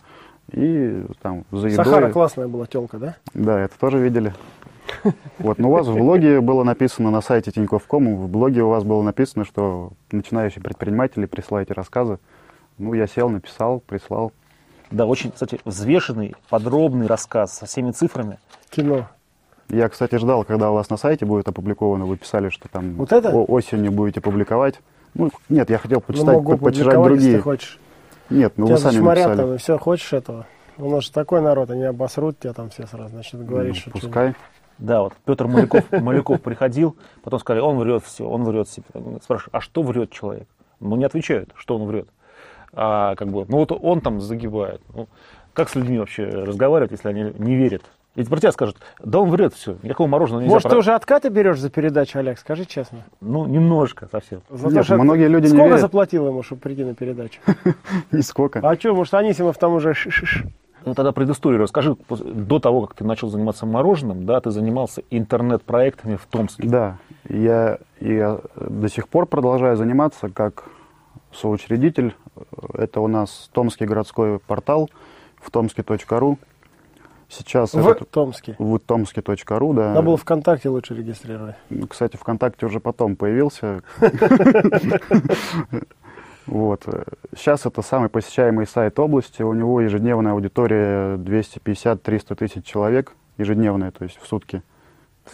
И 0.53 1.05
там 1.21 1.47
за 1.51 1.67
едой. 1.67 1.85
Сахара 1.85 2.13
классная 2.13 2.47
была 2.47 2.67
телка, 2.67 2.99
да? 2.99 3.17
Да, 3.35 3.59
это 3.59 3.77
тоже 3.77 3.99
видели. 3.99 4.33
Вот, 5.39 5.59
но 5.59 5.69
у 5.69 5.73
вас 5.73 5.87
в 5.87 5.95
блоге 5.97 6.41
было 6.41 6.65
написано 6.65 7.11
на 7.11 7.21
сайте 7.21 7.51
Тинькофф.ком, 7.51 8.17
в 8.17 8.29
блоге 8.29 8.63
у 8.63 8.69
вас 8.69 8.85
было 8.85 9.03
написано, 9.03 9.45
что 9.45 9.93
начинающие 10.13 10.63
предприниматели 10.63 11.27
присылаете 11.27 11.75
рассказы. 11.75 12.19
Ну, 12.79 12.93
я 12.95 13.07
сел, 13.07 13.29
написал, 13.29 13.81
прислал. 13.81 14.33
Да, 14.91 15.07
очень, 15.07 15.31
кстати, 15.33 15.59
взвешенный, 15.65 16.35
подробный 16.49 17.07
рассказ 17.07 17.53
со 17.57 17.67
всеми 17.67 17.91
цифрами. 17.91 18.39
Кино. 18.71 19.09
Я, 19.69 19.89
кстати, 19.89 20.15
ждал, 20.17 20.45
когда 20.45 20.71
у 20.71 20.75
вас 20.75 20.91
на 20.91 20.97
сайте 20.97 21.25
будет 21.27 21.49
опубликовано. 21.49 22.05
Вы 22.07 22.17
писали, 22.17 22.51
что 22.51 22.69
там 22.69 22.95
Вот 22.95 23.13
это? 23.13 23.31
осенью 23.31 23.91
будете 23.91 24.21
публиковать. 24.21 24.81
Ну, 25.15 25.31
нет, 25.49 25.71
я 25.71 25.79
хотел 25.79 25.99
Ну, 25.99 26.03
почитать, 26.03 26.35
могу 26.37 26.53
по- 26.53 26.65
почитать 26.67 26.85
публиковать, 26.95 27.13
если 27.15 27.25
другие. 27.33 27.43
хочешь. 27.43 27.79
Нет, 28.31 28.53
ну 28.57 28.67
тебя 28.67 28.77
вы 28.77 28.81
сами 28.83 28.99
написали. 28.99 29.37
там, 29.37 29.55
и 29.55 29.57
все, 29.59 29.79
хочешь 29.79 30.13
этого? 30.13 30.47
У 30.79 30.91
нас 30.91 31.05
же 31.05 31.13
такой 31.13 31.41
народ, 31.41 31.71
они 31.71 31.85
обосрут 31.85 32.39
тебя 32.39 32.53
там 32.53 32.69
все 32.71 32.87
сразу, 32.87 33.09
значит, 33.11 33.45
говорить, 33.45 33.75
Ну, 33.75 33.81
что 33.81 33.91
пускай. 33.93 34.35
Да, 34.79 35.03
вот 35.03 35.15
Петр 35.25 35.47
Маляков, 35.47 35.91
Маляков 35.93 36.41
приходил, 36.43 36.97
потом 37.23 37.41
сказали, 37.41 37.63
он 37.63 37.79
врет 37.79 38.05
все, 38.05 38.29
он 38.29 38.45
врет 38.45 38.69
себе. 38.69 38.85
Спрашиваю, 39.23 39.51
а 39.57 39.61
что 39.61 39.83
врет 39.83 40.11
человек? 40.11 40.47
Ну, 40.81 40.97
не 40.97 41.05
отвечают, 41.05 41.51
что 41.57 41.77
он 41.77 41.87
врет. 41.87 42.09
А 42.73 43.15
как 43.17 43.29
бы, 43.29 43.47
ну 43.49 43.57
вот 43.59 43.73
он 43.73 44.01
там 44.03 44.21
загибает. 44.21 44.83
Ну, 44.95 45.09
как 45.55 45.71
с 45.71 45.75
людьми 45.75 45.99
вообще 45.99 46.25
разговаривать, 46.27 46.91
если 46.93 47.09
они 47.09 47.33
не 47.39 47.57
верят? 47.57 47.83
Ведь 48.17 48.29
про 48.31 48.39
тебя 48.39 48.53
скажут, 48.53 48.77
да 49.03 49.21
он 49.21 49.31
врет 49.31 49.53
все, 49.55 49.77
никакого 49.83 50.07
мороженого 50.09 50.41
нельзя. 50.43 50.55
Может, 50.55 50.65
ты 50.65 50.71
про- 50.71 50.79
уже 50.79 50.95
откаты 50.95 51.29
берешь 51.29 51.59
за 51.59 51.69
передачу, 51.71 52.19
Олег, 52.19 52.39
скажи 52.39 52.65
честно. 52.65 52.99
Ну, 53.21 53.47
немножко 53.47 54.09
совсем. 54.11 54.41
За 54.51 54.69
Нет, 54.69 54.85
что- 54.85 54.97
многие 54.97 55.29
люди 55.29 55.45
не 55.45 55.49
Сколько 55.51 55.65
верят. 55.67 55.81
заплатил 55.81 56.27
ему, 56.27 56.43
чтобы 56.43 56.61
прийти 56.63 56.85
на 56.85 56.95
передачу? 56.95 57.41
Нисколько. 58.13 58.61
А 58.63 58.75
что, 58.77 58.95
может, 58.95 59.13
Анисимов 59.15 59.59
там 59.59 59.75
уже 59.75 59.93
ш-ш-ш? 59.95 60.47
Тогда 60.95 61.13
предысторию 61.13 61.61
расскажи. 61.63 61.97
До 62.09 62.59
того, 62.59 62.87
как 62.87 62.97
ты 62.97 63.05
начал 63.05 63.29
заниматься 63.29 63.67
мороженым, 63.67 64.25
да, 64.27 64.41
ты 64.41 64.51
занимался 64.51 65.03
интернет-проектами 65.11 66.17
в 66.17 66.27
Томске. 66.27 66.69
Да, 66.69 66.99
я, 67.29 67.79
я 68.01 68.39
до 68.57 68.89
сих 68.89 69.09
пор 69.09 69.27
продолжаю 69.27 69.77
заниматься 69.77 70.29
как 70.29 70.65
соучредитель. 71.33 72.15
Это 72.75 73.01
у 73.01 73.09
нас 73.09 73.51
Томский 73.53 73.87
городской 73.87 74.39
портал 74.39 74.91
в 75.41 75.51
томске.ру. 75.51 76.39
Сейчас 77.29 77.75
В 77.75 77.89
этот- 77.89 78.09
Томске. 78.11 78.55
в 78.59 78.79
томске.ру, 78.79 79.73
да. 79.75 79.89
Надо 79.89 80.03
было 80.03 80.17
ВКонтакте 80.17 80.69
лучше 80.69 80.95
регистрировать. 80.95 81.57
Кстати, 81.91 82.17
ВКонтакте 82.17 82.67
уже 82.67 82.79
потом 82.79 83.17
появился. 83.17 83.83
Вот. 86.47 86.85
Сейчас 87.37 87.67
это 87.67 87.83
самый 87.83 88.09
посещаемый 88.09 88.67
сайт 88.67 88.99
области. 88.99 89.43
У 89.43 89.53
него 89.53 89.81
ежедневная 89.81 90.33
аудитория 90.33 91.17
250-300 91.17 92.35
тысяч 92.37 92.65
человек. 92.65 93.13
Ежедневная, 93.39 93.91
то 93.91 94.05
есть 94.05 94.19
в 94.21 94.27
сутки. 94.27 94.63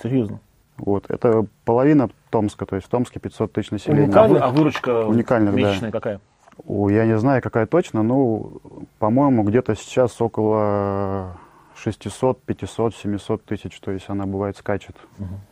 Серьезно. 0.02 0.40
Вот. 0.78 1.04
Это 1.10 1.46
половина 1.64 2.08
Томска, 2.30 2.66
то 2.66 2.76
есть 2.76 2.88
в 2.88 2.90
Томске 2.90 3.20
500 3.20 3.52
тысяч 3.52 3.70
населения. 3.70 4.04
Уникально. 4.04 4.34
вы- 4.34 4.38
а 4.40 4.48
выручка 4.48 5.06
Уникальных, 5.06 5.54
да. 5.54 5.60
месячная 5.60 5.90
какая? 5.90 6.20
Ой, 6.66 6.94
я 6.94 7.06
не 7.06 7.18
знаю, 7.18 7.42
какая 7.42 7.66
точно, 7.66 8.02
но, 8.02 8.50
по-моему, 8.98 9.42
где-то 9.42 9.74
сейчас 9.74 10.20
около 10.20 11.36
600, 11.76 12.42
500, 12.42 12.94
700 12.94 13.44
тысяч, 13.44 13.78
то 13.80 13.90
есть 13.90 14.08
она 14.08 14.26
бывает 14.26 14.56
скачет. 14.56 14.96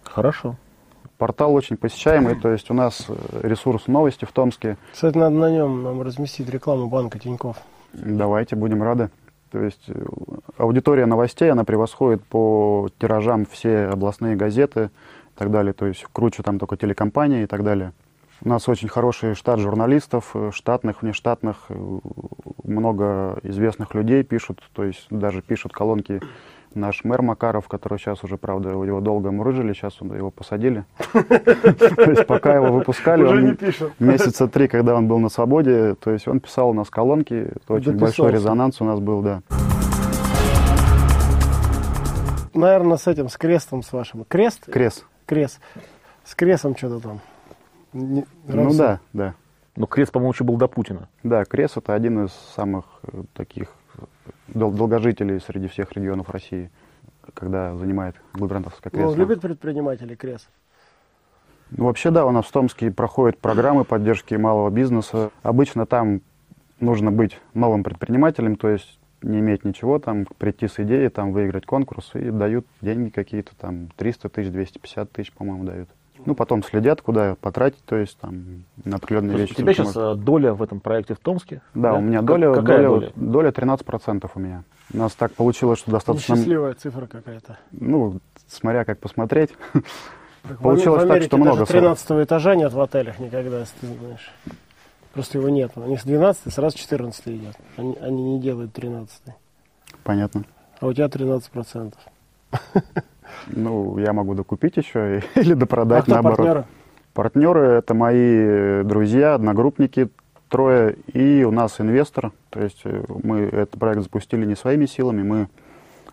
Хорошо. 0.05 0.57
Портал 1.21 1.53
очень 1.53 1.77
посещаемый, 1.77 2.35
то 2.35 2.49
есть 2.49 2.71
у 2.71 2.75
нас 2.75 3.05
э, 3.07 3.41
ресурс 3.43 3.89
новости 3.89 4.25
в 4.25 4.33
Томске. 4.33 4.79
Кстати, 4.91 5.19
надо 5.19 5.37
на 5.37 5.51
нем 5.51 5.83
нам 5.83 6.01
разместить 6.01 6.49
рекламу 6.49 6.87
банка 6.87 7.19
Тиньков. 7.19 7.59
Давайте, 7.93 8.57
будем 8.57 8.83
рады. 8.83 9.11
То 9.53 9.59
есть 9.63 9.83
э, 9.89 10.03
аудитория 10.57 11.05
новостей, 11.05 11.53
она 11.53 11.65
превосходит 11.65 12.25
по 12.25 12.89
тиражам 12.99 13.45
все 13.45 13.89
областные 13.89 14.35
газеты 14.35 14.85
и 14.85 15.39
так 15.39 15.51
далее. 15.51 15.75
То 15.75 15.85
есть 15.85 16.07
круче 16.11 16.43
там 16.43 16.59
только 16.59 16.79
телекомпании 16.79 17.43
и 17.43 17.47
так 17.47 17.65
далее. 17.65 17.93
У 18.43 18.49
нас 18.49 18.67
очень 18.71 18.89
хороший 18.89 19.35
штат 19.35 19.61
журналистов, 19.61 20.31
э, 20.33 20.51
штатных, 20.55 21.03
внештатных, 21.03 21.67
много 22.65 23.39
известных 23.43 23.95
людей 23.95 24.23
пишут, 24.23 24.63
то 24.73 24.85
есть 24.85 25.07
даже 25.11 25.43
пишут 25.43 25.75
колонки 25.75 26.23
наш 26.75 27.05
мэр 27.05 27.23
Макаров, 27.23 27.69
который 27.69 27.99
сейчас 27.99 28.23
уже, 28.25 28.37
правда, 28.37 28.71
его 28.71 29.01
долго 29.01 29.31
мурыжили, 29.31 29.73
сейчас 29.73 30.01
он- 30.01 30.15
его 30.17 30.31
посадили. 30.31 30.85
То 31.13 32.11
есть 32.11 32.27
пока 32.27 32.55
его 32.55 32.73
выпускали, 32.73 33.25
он 33.25 33.59
месяца 33.99 34.49
три, 34.49 34.69
когда 34.69 34.95
он 34.95 35.09
был 35.09 35.19
на 35.19 35.29
свободе, 35.29 35.95
то 35.95 36.11
есть 36.11 36.29
он 36.29 36.41
писал 36.41 36.71
у 36.71 36.73
нас 36.75 36.91
колонки, 36.91 37.35
это 37.35 37.75
очень 37.75 37.97
большой 37.97 38.33
резонанс 38.33 38.81
у 38.81 38.85
нас 38.85 39.01
был, 39.01 39.23
да. 39.23 39.43
Наверное, 42.55 42.97
с 42.97 43.07
этим, 43.07 43.29
с 43.29 43.37
крестом 43.37 43.83
с 43.83 43.93
вашим. 43.93 44.25
Крест? 44.25 44.65
Крес. 44.71 45.05
Крест. 45.27 45.61
С 46.25 46.35
кресом 46.35 46.77
что-то 46.77 47.01
там. 47.01 47.21
Не- 47.93 48.27
Ну 48.47 48.75
да, 48.75 49.01
да. 49.13 49.35
Но 49.77 49.87
крест, 49.87 50.13
по-моему, 50.13 50.33
еще 50.33 50.45
был 50.45 50.57
до 50.57 50.67
Путина. 50.69 51.09
Да, 51.23 51.45
Крес 51.45 51.77
это 51.77 51.95
один 51.95 52.25
из 52.25 52.33
самых 52.55 52.85
э, 53.05 53.23
таких 53.35 53.69
дол- 54.55 54.73
долгожителей 54.73 55.41
среди 55.41 55.69
всех 55.69 55.93
регионов 55.93 56.31
России, 56.31 56.71
когда 57.35 57.75
занимает 57.77 58.17
губернаторское 58.35 58.91
Ну, 58.93 58.99
кресло. 58.99 59.17
любит 59.17 59.41
предприниматели 59.41 60.15
крест? 60.15 60.49
Ну, 61.71 61.85
вообще, 61.85 62.11
да, 62.11 62.27
у 62.27 62.31
нас 62.31 62.47
в 62.47 62.53
Томске 62.53 62.91
проходят 62.91 63.39
программы 63.39 63.85
поддержки 63.85 64.35
малого 64.35 64.71
бизнеса. 64.71 65.31
Обычно 65.43 65.87
там 65.87 66.21
нужно 66.81 67.13
быть 67.13 67.39
новым 67.55 67.85
предпринимателем, 67.85 68.57
то 68.57 68.69
есть 68.69 68.99
не 69.23 69.39
иметь 69.39 69.65
ничего, 69.65 69.99
там 69.99 70.27
прийти 70.39 70.67
с 70.67 70.81
идеей, 70.81 71.11
там 71.11 71.33
выиграть 71.33 71.67
конкурс 71.67 72.11
и 72.15 72.31
дают 72.31 72.67
деньги 72.81 73.11
какие-то, 73.11 73.55
там 73.57 73.89
300 73.97 74.29
тысяч, 74.31 74.51
250 74.51 75.13
тысяч, 75.13 75.33
по-моему, 75.33 75.65
дают. 75.65 75.89
Ну, 76.27 76.35
потом 76.35 76.63
следят, 76.63 77.01
куда 77.03 77.35
потратить, 77.37 77.83
то 77.85 77.97
есть 77.97 78.19
там 78.19 78.65
на 78.85 78.97
определенные 78.97 79.33
То 79.37 79.39
вещи. 79.43 79.53
у 79.53 79.55
тебя 79.55 79.73
сейчас 79.75 79.95
можно. 79.95 80.13
э, 80.13 80.15
доля 80.17 80.55
в 80.55 80.63
этом 80.63 80.81
проекте 80.81 81.15
в 81.15 81.19
Томске? 81.19 81.63
Да, 81.75 81.95
у 81.95 82.01
меня 82.01 82.19
Как- 82.19 82.27
доля, 82.27 82.55
Какая 82.55 82.87
доля, 82.87 83.01
доля? 83.01 83.13
доля 83.17 83.51
13% 83.51 84.31
у 84.35 84.39
меня. 84.41 84.65
У 84.93 84.99
нас 84.99 85.13
так 85.15 85.33
получилось, 85.33 85.79
что 85.79 85.91
достаточно, 85.91 86.35
Несчастливая 86.35 86.75
цифра 86.75 87.07
какая-то. 87.07 87.59
ну, 87.73 88.19
смотря 88.49 88.85
как 88.85 88.99
посмотреть. 88.99 89.51
Как 90.43 90.59
в 90.59 90.63
Получилось 90.63 91.05
в 91.05 91.09
так, 91.09 91.23
что 91.23 91.37
много 91.37 91.59
даже 91.61 91.73
13 91.73 92.11
этажа 92.25 92.55
нет 92.55 92.73
в 92.73 92.81
отелях 92.81 93.19
никогда, 93.19 93.61
если 93.61 93.77
ты 93.81 93.87
знаешь. 93.89 94.31
Просто 95.13 95.39
его 95.39 95.49
нет. 95.49 95.73
У 95.77 95.87
них 95.87 96.01
с 96.01 96.05
12 96.05 96.53
сразу 96.53 96.79
14 96.79 97.29
идет. 97.29 97.57
Они, 97.77 97.97
они 98.01 98.23
не 98.23 98.41
делают 98.41 98.73
13 98.73 99.21
Понятно. 100.03 100.45
А 100.81 100.87
у 100.87 100.93
тебя 100.95 101.09
13 101.09 101.51
процентов. 101.51 102.01
Ну, 103.49 103.99
я 103.99 104.13
могу 104.13 104.35
докупить 104.35 104.77
еще 104.77 105.23
или 105.37 105.53
А 105.53 105.57
допродать 105.57 106.05
кто 106.05 106.13
наоборот. 106.13 106.37
партнеры? 106.39 106.65
Партнеры 107.13 107.61
это 107.61 107.95
мои 107.95 108.83
друзья, 108.85 109.35
одногруппники, 109.35 110.11
трое, 110.49 110.97
и 111.13 111.43
у 111.45 111.51
нас 111.51 111.81
инвестор. 111.81 112.33
То 112.51 112.61
есть 112.61 112.81
э, 112.85 113.03
мы 113.23 113.41
этот 113.41 113.79
проект 113.79 114.03
запустили 114.03 114.45
не 114.45 114.55
своими 114.57 114.87
силами, 114.87 115.23
мы 115.23 115.49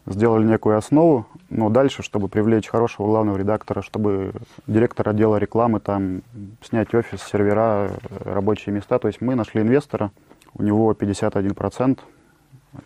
сделали 0.06 0.46
некую 0.46 0.78
основу, 0.78 1.26
но 1.50 1.70
дальше, 1.70 2.02
чтобы 2.02 2.30
привлечь 2.30 2.68
хорошего 2.70 3.08
главного 3.08 3.38
редактора, 3.38 3.82
чтобы 3.82 4.32
директор 4.66 5.10
отдела 5.10 5.36
рекламы, 5.36 5.80
там, 5.82 6.22
снять 6.62 6.94
офис, 6.94 7.22
сервера, 7.22 7.90
э, 7.92 8.34
рабочие 8.34 8.74
места. 8.74 9.00
То 9.00 9.08
есть 9.08 9.22
мы 9.22 9.36
нашли 9.36 9.62
инвестора, 9.62 10.12
у 10.54 10.64
него 10.64 10.92
51% 10.94 12.00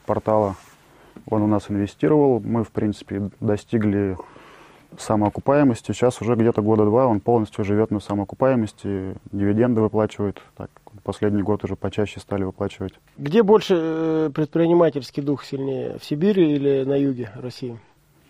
портала, 0.06 0.56
он 1.30 1.42
у 1.42 1.48
нас 1.48 1.70
инвестировал, 1.70 2.40
мы, 2.40 2.64
в 2.64 2.72
принципе, 2.72 3.30
достигли 3.40 4.18
самоокупаемости. 4.98 5.92
Сейчас 5.92 6.22
уже 6.22 6.36
где-то 6.36 6.62
года 6.62 6.86
два 6.86 7.08
он 7.08 7.20
полностью 7.20 7.64
живет 7.64 7.92
на 7.92 8.00
самоокупаемости, 8.00 9.16
дивиденды 9.32 9.82
выплачивает. 9.82 10.42
Так, 10.58 10.70
последний 11.04 11.42
год 11.42 11.64
уже 11.64 11.76
почаще 11.76 12.20
стали 12.20 12.44
выплачивать. 12.44 12.94
Где 13.18 13.44
больше 13.44 13.76
э, 13.78 14.32
предпринимательский 14.34 15.24
дух 15.24 15.44
сильнее? 15.46 15.98
В 16.00 16.04
Сибири 16.04 16.54
или 16.54 16.84
на 16.84 16.96
юге 16.96 17.32
России? 17.36 17.80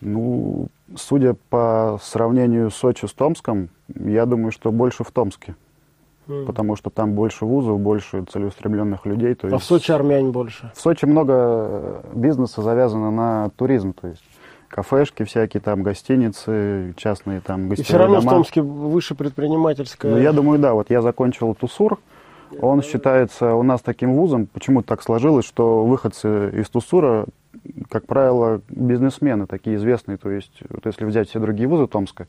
Ну, 0.00 0.68
судя 0.96 1.34
по 1.48 1.98
сравнению 2.02 2.70
Сочи 2.70 3.06
с 3.06 3.12
Томском, 3.12 3.68
я 3.94 4.26
думаю, 4.26 4.50
что 4.50 4.72
больше 4.72 5.04
в 5.04 5.12
Томске, 5.12 5.54
Потому 6.26 6.76
что 6.76 6.90
там 6.90 7.14
больше 7.14 7.44
вузов, 7.44 7.80
больше 7.80 8.24
целеустремленных 8.30 9.06
людей. 9.06 9.34
То 9.34 9.48
А 9.48 9.50
в 9.50 9.52
есть 9.54 9.64
Сочи 9.66 9.90
армяне 9.90 10.30
больше. 10.30 10.70
В 10.74 10.80
Сочи 10.80 11.04
много 11.04 11.32
э, 11.34 12.00
бизнеса 12.14 12.62
завязано 12.62 13.10
на 13.10 13.50
туризм, 13.56 13.92
то 13.92 14.06
есть 14.08 14.22
кафешки 14.68 15.24
всякие, 15.24 15.60
там 15.60 15.82
гостиницы, 15.82 16.94
частные 16.96 17.40
там 17.40 17.66
И 17.66 17.68
гостевые 17.70 17.84
все 17.84 17.98
равно 17.98 18.20
в 18.20 18.24
дома. 18.24 18.36
Томске 18.36 18.62
выше 18.62 19.14
предпринимательская. 19.14 20.12
Ну, 20.12 20.18
я 20.18 20.32
думаю, 20.32 20.58
да. 20.58 20.74
Вот 20.74 20.90
я 20.90 21.02
закончил 21.02 21.54
ТУСУР. 21.54 21.98
Он 22.60 22.82
считается 22.82 23.54
у 23.54 23.62
нас 23.62 23.80
таким 23.80 24.14
вузом. 24.14 24.46
Почему 24.46 24.82
так 24.82 25.02
сложилось, 25.02 25.46
что 25.46 25.84
выходцы 25.84 26.50
из 26.54 26.68
ТУСУРа, 26.68 27.26
как 27.90 28.06
правило, 28.06 28.60
бизнесмены 28.68 29.46
такие 29.46 29.76
известные. 29.76 30.18
То 30.18 30.30
есть, 30.30 30.62
вот 30.68 30.84
если 30.86 31.04
взять 31.04 31.28
все 31.28 31.38
другие 31.38 31.68
вузы 31.68 31.86
Томска 31.86 32.28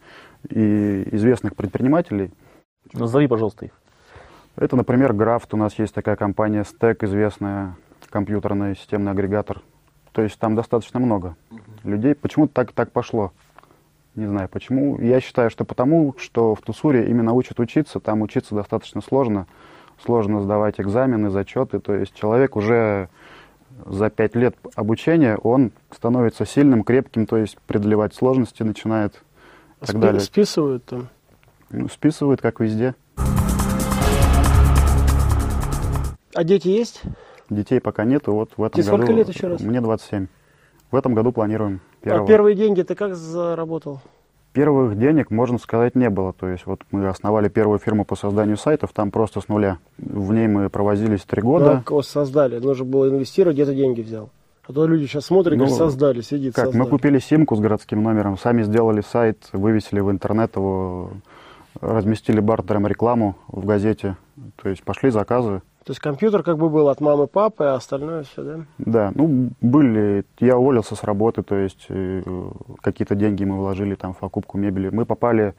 и 0.50 1.08
известных 1.12 1.56
предпринимателей, 1.56 2.32
Назови, 2.94 3.28
пожалуйста, 3.28 3.66
их. 3.66 3.72
Это, 4.56 4.76
например, 4.76 5.14
Графт. 5.14 5.54
У 5.54 5.58
нас 5.58 5.78
есть 5.80 5.94
такая 5.94 6.16
компания 6.16 6.64
Стек, 6.64 7.04
известная 7.04 7.76
компьютерный 8.10 8.76
системный 8.76 9.12
агрегатор. 9.12 9.62
То 10.12 10.22
есть 10.22 10.38
там 10.38 10.56
достаточно 10.56 11.00
много 11.00 11.36
людей. 11.84 12.14
Почему 12.14 12.48
так, 12.48 12.72
так 12.72 12.92
пошло? 12.92 13.32
Не 14.16 14.28
знаю 14.28 14.48
почему. 14.48 15.00
Я 15.00 15.20
считаю, 15.20 15.50
что 15.50 15.66
потому, 15.66 16.14
что 16.20 16.54
в 16.54 16.62
Тусуре 16.62 17.10
именно 17.10 17.34
учат 17.34 17.60
учиться, 17.60 18.00
там 18.00 18.22
учиться 18.22 18.54
достаточно 18.54 19.02
сложно. 19.02 19.48
Сложно 20.04 20.42
сдавать 20.42 20.80
экзамены, 20.80 21.32
зачеты. 21.32 21.80
То 21.80 21.96
есть 21.96 22.14
человек 22.14 22.56
уже 22.56 23.10
за 23.86 24.10
пять 24.12 24.36
лет 24.36 24.56
обучения, 24.76 25.36
он 25.38 25.72
становится 25.92 26.46
сильным, 26.46 26.84
крепким, 26.84 27.26
то 27.26 27.38
есть 27.38 27.58
преодолевать 27.66 28.14
сложности 28.14 28.62
начинает 28.62 29.16
и 29.82 29.86
так 29.86 29.90
Спи- 29.90 30.00
далее. 30.00 30.22
Списывают 30.22 30.86
там. 30.86 31.08
Ну, 31.72 31.90
списывают, 31.90 32.40
как 32.42 32.60
везде. 32.60 32.94
А 36.36 36.44
дети 36.44 36.68
есть? 36.68 37.02
Детей 37.50 37.80
пока 37.80 38.06
нету. 38.06 38.34
Вот 38.34 38.52
в 38.58 38.64
этом 38.64 38.82
Тебе 38.82 38.84
сколько 38.84 39.08
году... 39.08 39.18
лет 39.18 39.30
еще 39.30 39.48
раз? 39.48 39.62
Мне 39.62 39.82
27. 39.82 40.28
В 40.92 40.96
этом 40.96 41.14
году 41.14 41.32
планируем 41.32 41.82
первого. 42.02 42.24
А 42.24 42.28
первые 42.28 42.56
деньги 42.56 42.82
ты 42.82 42.96
как 42.96 43.16
заработал? 43.16 44.02
Первых 44.54 44.98
денег, 45.00 45.32
можно 45.32 45.58
сказать, 45.58 45.96
не 45.96 46.10
было. 46.10 46.34
То 46.34 46.48
есть 46.48 46.66
вот 46.68 46.82
мы 46.92 47.08
основали 47.08 47.50
первую 47.50 47.80
фирму 47.80 48.06
по 48.06 48.16
созданию 48.16 48.58
сайтов, 48.58 48.92
там 48.94 49.10
просто 49.10 49.42
с 49.42 49.48
нуля. 49.48 49.80
В 49.98 50.32
ней 50.32 50.48
мы 50.48 50.70
провозились 50.70 51.22
три 51.22 51.42
года. 51.42 51.78
Ну, 51.78 51.82
кого 51.82 52.02
создали. 52.04 52.60
Нужно 52.60 52.86
было 52.86 53.10
инвестировать, 53.10 53.56
где 53.56 53.66
ты 53.66 53.74
деньги 53.74 54.02
взял. 54.02 54.30
А 54.66 54.72
то 54.72 54.86
люди 54.86 55.06
сейчас 55.08 55.26
смотрят, 55.26 55.58
Ну, 55.58 55.66
говорят, 55.66 55.78
создали, 55.78 56.22
сидит, 56.22 56.54
Как, 56.56 56.66
создали. 56.66 56.84
мы 56.84 56.90
купили 56.90 57.20
симку 57.20 57.56
с 57.56 57.60
городским 57.60 58.02
номером, 58.02 58.38
сами 58.38 58.64
сделали 58.64 59.02
сайт, 59.02 59.50
вывесили 59.52 60.00
в 60.00 60.10
интернет 60.10 60.56
его, 60.56 61.12
разместили 61.82 62.40
бартером 62.40 62.88
рекламу 62.88 63.36
в 63.48 63.66
газете. 63.66 64.16
То 64.62 64.70
есть 64.70 64.84
пошли 64.84 65.10
заказы. 65.10 65.62
То 65.86 65.92
есть 65.92 66.00
компьютер 66.00 66.44
как 66.44 66.58
бы 66.58 66.70
был 66.70 66.88
от 66.88 67.02
мамы, 67.02 67.28
папы, 67.28 67.66
а 67.66 67.76
остальное 67.76 68.24
все, 68.24 68.44
да? 68.44 68.66
Да, 68.78 69.12
ну, 69.16 69.50
были, 69.60 70.26
я 70.40 70.58
уволился 70.58 70.96
с 70.96 71.04
работы, 71.04 71.44
то 71.44 71.56
есть 71.56 71.88
э, 71.90 72.24
какие-то 72.82 73.16
деньги 73.16 73.44
мы 73.44 73.58
вложили 73.58 73.96
там 73.96 74.14
в 74.14 74.20
покупку 74.20 74.58
мебели. 74.58 74.90
Мы 74.90 75.06
попали 75.06 75.56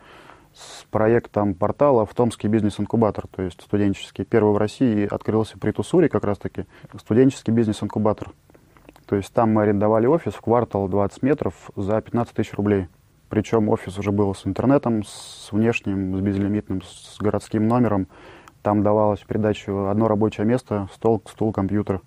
с 0.55 0.85
проектом 0.91 1.55
портала 1.55 2.07
в 2.07 2.15
Томский 2.15 2.49
бизнес-инкубатор, 2.49 3.27
то 3.27 3.43
есть 3.43 3.61
студенческий. 3.61 4.25
Первый 4.25 4.55
в 4.55 4.57
России 4.57 5.07
открылся 5.07 5.59
при 5.59 5.73
Тусуре 5.73 6.09
как 6.09 6.25
раз-таки, 6.25 6.65
студенческий 6.99 7.53
бизнес-инкубатор. 7.53 8.31
То 9.07 9.17
есть 9.17 9.33
там 9.33 9.53
мы 9.53 9.63
арендовали 9.63 10.07
офис 10.07 10.33
в 10.33 10.41
квартал 10.41 10.89
20 10.89 11.23
метров 11.23 11.55
за 11.77 12.01
15 12.01 12.35
тысяч 12.35 12.55
рублей. 12.55 12.87
Причем 13.29 13.69
офис 13.69 13.99
уже 13.99 14.13
был 14.13 14.35
с 14.35 14.47
интернетом, 14.47 15.03
с 15.05 15.51
внешним, 15.51 16.17
с 16.17 16.21
безлимитным, 16.21 16.83
с 16.83 17.19
городским 17.19 17.67
номером. 17.67 18.07
Там 18.65 18.83
давалось 18.83 19.21
в 19.21 19.27
придачу 19.27 19.89
одно 19.89 20.09
рабочее 20.09 20.47
место, 20.47 20.89
стол, 20.95 21.21
стул, 21.29 21.53
компьютер. 21.53 22.01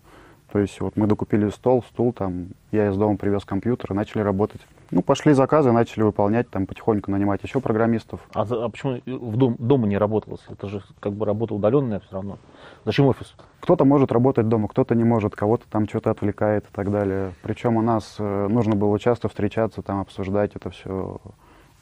То 0.51 0.57
есть 0.57 0.81
вот 0.81 0.97
мы 0.97 1.05
докупили 1.05 1.49
стол, 1.49 1.83
стул, 1.83 2.13
там, 2.13 2.47
я 2.71 2.89
из 2.89 2.97
дома 2.97 3.15
привез 3.15 3.45
компьютер 3.45 3.91
и 3.91 3.93
начали 3.93 4.23
работать. 4.23 4.61
Ну, 4.89 5.03
пошли 5.03 5.33
заказы, 5.33 5.71
начали 5.71 6.01
выполнять, 6.01 6.49
там 6.49 6.65
потихоньку 6.65 7.11
нанимать 7.11 7.43
еще 7.43 7.59
программистов. 7.59 8.21
А, 8.33 8.41
а 8.41 8.69
почему 8.69 8.99
в 9.05 9.37
дом, 9.37 9.55
дома 9.59 9.85
не 9.85 9.99
работалось? 9.99 10.43
Это 10.49 10.67
же 10.67 10.81
как 10.99 11.13
бы 11.13 11.27
работа 11.27 11.53
удаленная 11.53 11.99
все 11.99 12.13
равно. 12.13 12.39
Зачем 12.85 13.05
офис? 13.05 13.35
Кто-то 13.59 13.85
может 13.85 14.11
работать 14.11 14.49
дома, 14.49 14.67
кто-то 14.67 14.95
не 14.95 15.03
может, 15.03 15.35
кого-то 15.35 15.65
там 15.69 15.87
что-то 15.87 16.09
отвлекает 16.09 16.63
и 16.63 16.73
так 16.73 16.89
далее. 16.89 17.33
Причем 17.43 17.77
у 17.77 17.83
нас 17.83 18.15
э, 18.17 18.47
нужно 18.47 18.75
было 18.75 18.97
часто 18.97 19.29
встречаться, 19.29 19.83
там 19.83 19.99
обсуждать 19.99 20.55
это 20.55 20.71
все 20.71 21.19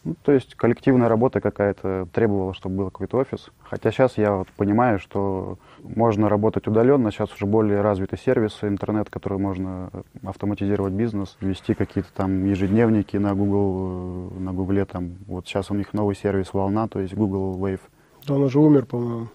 ну, 0.05 0.15
то 0.21 0.31
есть 0.31 0.53
коллективная 0.53 1.09
работа 1.09 1.41
какая-то 1.41 2.07
требовала, 2.13 2.53
чтобы 2.53 2.75
был 2.75 2.85
какой-то 2.85 3.17
офис. 3.17 3.49
Хотя 3.63 3.91
сейчас 3.91 4.19
я 4.19 4.35
вот 4.35 4.47
понимаю, 4.55 4.99
что 4.99 5.57
можно 5.83 6.29
работать 6.29 6.67
удаленно, 6.67 7.11
сейчас 7.11 7.33
уже 7.33 7.47
более 7.47 7.81
развиты 7.81 8.15
сервисы, 8.15 8.67
интернет, 8.67 9.09
который 9.09 9.39
можно 9.39 9.89
автоматизировать 10.23 10.93
бизнес, 10.93 11.35
вести 11.41 11.73
какие-то 11.73 12.09
там 12.13 12.45
ежедневники 12.45 13.17
на 13.17 13.33
Google, 13.33 14.31
на 14.39 14.53
Google 14.53 14.85
там. 14.85 15.15
Вот 15.25 15.47
сейчас 15.47 15.71
у 15.71 15.73
них 15.73 15.91
новый 15.93 16.15
сервис 16.15 16.53
Волна, 16.53 16.87
то 16.87 16.99
есть 16.99 17.15
Google 17.15 17.57
Wave. 17.57 17.81
Да 18.27 18.35
он 18.35 18.43
уже 18.43 18.59
умер, 18.59 18.85
по-моему. 18.85 19.27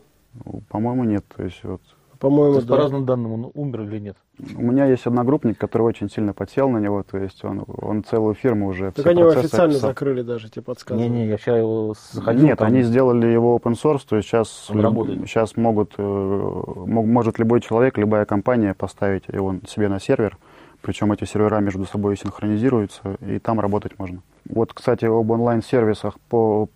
Ну, 0.45 0.63
по-моему, 0.69 1.03
нет. 1.03 1.25
То 1.37 1.43
есть 1.43 1.65
вот 1.65 1.83
по-моему, 2.21 2.61
да. 2.61 2.67
По 2.67 2.77
разным 2.77 3.07
данным, 3.07 3.33
он 3.33 3.51
умер 3.55 3.81
или 3.81 3.99
нет? 3.99 4.17
У 4.55 4.61
меня 4.61 4.85
есть 4.85 5.07
одногруппник, 5.07 5.57
который 5.57 5.83
очень 5.83 6.11
сильно 6.11 6.35
подсел 6.35 6.69
на 6.69 6.77
него, 6.77 7.03
то 7.03 7.17
есть 7.17 7.43
он, 7.45 7.65
он 7.67 8.05
целую 8.05 8.35
фирму 8.35 8.69
уже... 8.69 8.93
Так 8.93 9.07
они 9.07 9.21
его 9.21 9.31
официально 9.31 9.73
описал. 9.73 9.89
закрыли 9.89 10.21
даже, 10.21 10.51
тебе 10.51 10.63
подсказывают. 10.63 11.11
Не-не, 11.11 11.29
я 11.29 11.39
сейчас 11.39 11.57
его 11.57 11.95
заходил. 12.13 12.45
Нет, 12.45 12.59
там... 12.59 12.69
они 12.69 12.83
сделали 12.83 13.27
его 13.27 13.57
open 13.57 13.73
source, 13.73 14.03
то 14.07 14.17
есть 14.17 14.29
сейчас, 14.29 14.69
люб... 14.69 15.09
сейчас 15.27 15.57
могут, 15.57 15.95
э, 15.97 16.03
может 16.03 17.39
любой 17.39 17.63
человек, 17.63 17.97
любая 17.97 18.27
компания 18.27 18.75
поставить 18.75 19.25
его 19.29 19.55
себе 19.67 19.89
на 19.89 19.99
сервер, 19.99 20.37
причем 20.83 21.13
эти 21.13 21.25
сервера 21.25 21.61
между 21.61 21.87
собой 21.87 22.19
синхронизируются, 22.19 23.17
и 23.27 23.39
там 23.39 23.61
работать 23.61 23.99
можно. 23.99 24.21
Вот, 24.47 24.75
кстати, 24.75 25.07
об 25.07 25.31
онлайн-сервисах 25.31 26.21
по 26.29 26.69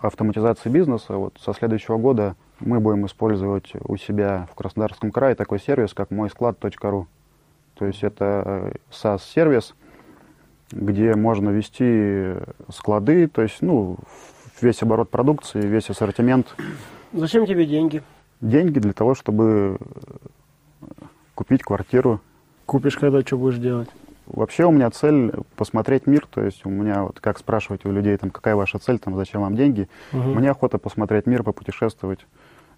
автоматизации 0.00 0.68
бизнеса, 0.68 1.14
вот 1.16 1.38
со 1.42 1.54
следующего 1.54 1.96
года 1.96 2.36
мы 2.64 2.80
будем 2.80 3.06
использовать 3.06 3.72
у 3.84 3.96
себя 3.96 4.48
в 4.50 4.54
Краснодарском 4.54 5.10
крае 5.10 5.34
такой 5.34 5.60
сервис, 5.60 5.94
как 5.94 6.10
мой 6.10 6.30
склад.ру. 6.30 7.06
То 7.74 7.86
есть 7.86 8.02
это 8.02 8.72
SaaS-сервис, 8.90 9.74
где 10.70 11.14
можно 11.14 11.50
вести 11.50 12.34
склады, 12.70 13.28
то 13.28 13.42
есть 13.42 13.58
ну, 13.60 13.96
весь 14.60 14.82
оборот 14.82 15.10
продукции, 15.10 15.60
весь 15.60 15.90
ассортимент. 15.90 16.54
Зачем 17.12 17.46
тебе 17.46 17.66
деньги? 17.66 18.02
Деньги 18.40 18.78
для 18.78 18.92
того, 18.92 19.14
чтобы 19.14 19.78
купить 21.34 21.62
квартиру. 21.62 22.20
Купишь, 22.66 22.96
когда 22.96 23.20
что 23.22 23.36
будешь 23.36 23.58
делать? 23.58 23.88
Вообще 24.26 24.64
у 24.64 24.70
меня 24.70 24.88
цель 24.90 25.32
посмотреть 25.56 26.06
мир, 26.06 26.26
то 26.30 26.42
есть 26.42 26.64
у 26.64 26.70
меня, 26.70 27.02
вот 27.02 27.20
как 27.20 27.38
спрашивать 27.38 27.84
у 27.84 27.90
людей, 27.90 28.16
там, 28.16 28.30
какая 28.30 28.54
ваша 28.54 28.78
цель, 28.78 28.98
там, 28.98 29.16
зачем 29.16 29.42
вам 29.42 29.56
деньги, 29.56 29.88
угу. 30.12 30.22
мне 30.22 30.50
охота 30.50 30.78
посмотреть 30.78 31.26
мир, 31.26 31.42
попутешествовать 31.42 32.20